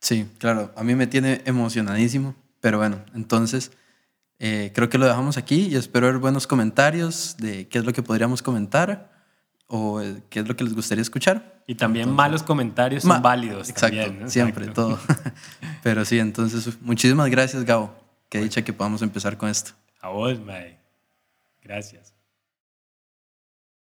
Sí, 0.00 0.26
claro, 0.38 0.72
a 0.76 0.82
mí 0.82 0.94
me 0.94 1.06
tiene 1.06 1.42
emocionadísimo, 1.44 2.34
pero 2.60 2.78
bueno, 2.78 3.04
entonces 3.14 3.72
eh, 4.38 4.72
creo 4.74 4.88
que 4.88 4.98
lo 4.98 5.06
dejamos 5.06 5.36
aquí 5.36 5.68
y 5.68 5.76
espero 5.76 6.06
ver 6.06 6.18
buenos 6.18 6.46
comentarios 6.46 7.36
de 7.38 7.68
qué 7.68 7.78
es 7.78 7.84
lo 7.84 7.92
que 7.92 8.02
podríamos 8.02 8.42
comentar 8.42 9.12
o 9.66 10.00
eh, 10.00 10.22
qué 10.28 10.40
es 10.40 10.48
lo 10.48 10.56
que 10.56 10.64
les 10.64 10.74
gustaría 10.74 11.02
escuchar. 11.02 11.62
Y 11.66 11.76
también 11.76 12.10
malos 12.10 12.42
comentarios 12.42 13.04
son 13.04 13.22
válidos. 13.22 13.70
Exacto, 13.70 14.28
siempre, 14.28 14.68
todo. 14.68 14.98
pero 15.82 16.04
sí, 16.04 16.18
entonces 16.18 16.80
muchísimas 16.80 17.30
gracias, 17.30 17.64
Gabo. 17.64 17.94
Qué 18.28 18.40
dicha 18.40 18.62
que 18.62 18.72
podamos 18.72 19.02
empezar 19.02 19.36
con 19.36 19.48
esto. 19.48 19.72
A 20.00 20.08
vos, 20.08 20.38
Mae. 20.40 20.78
Gracias. 21.62 22.14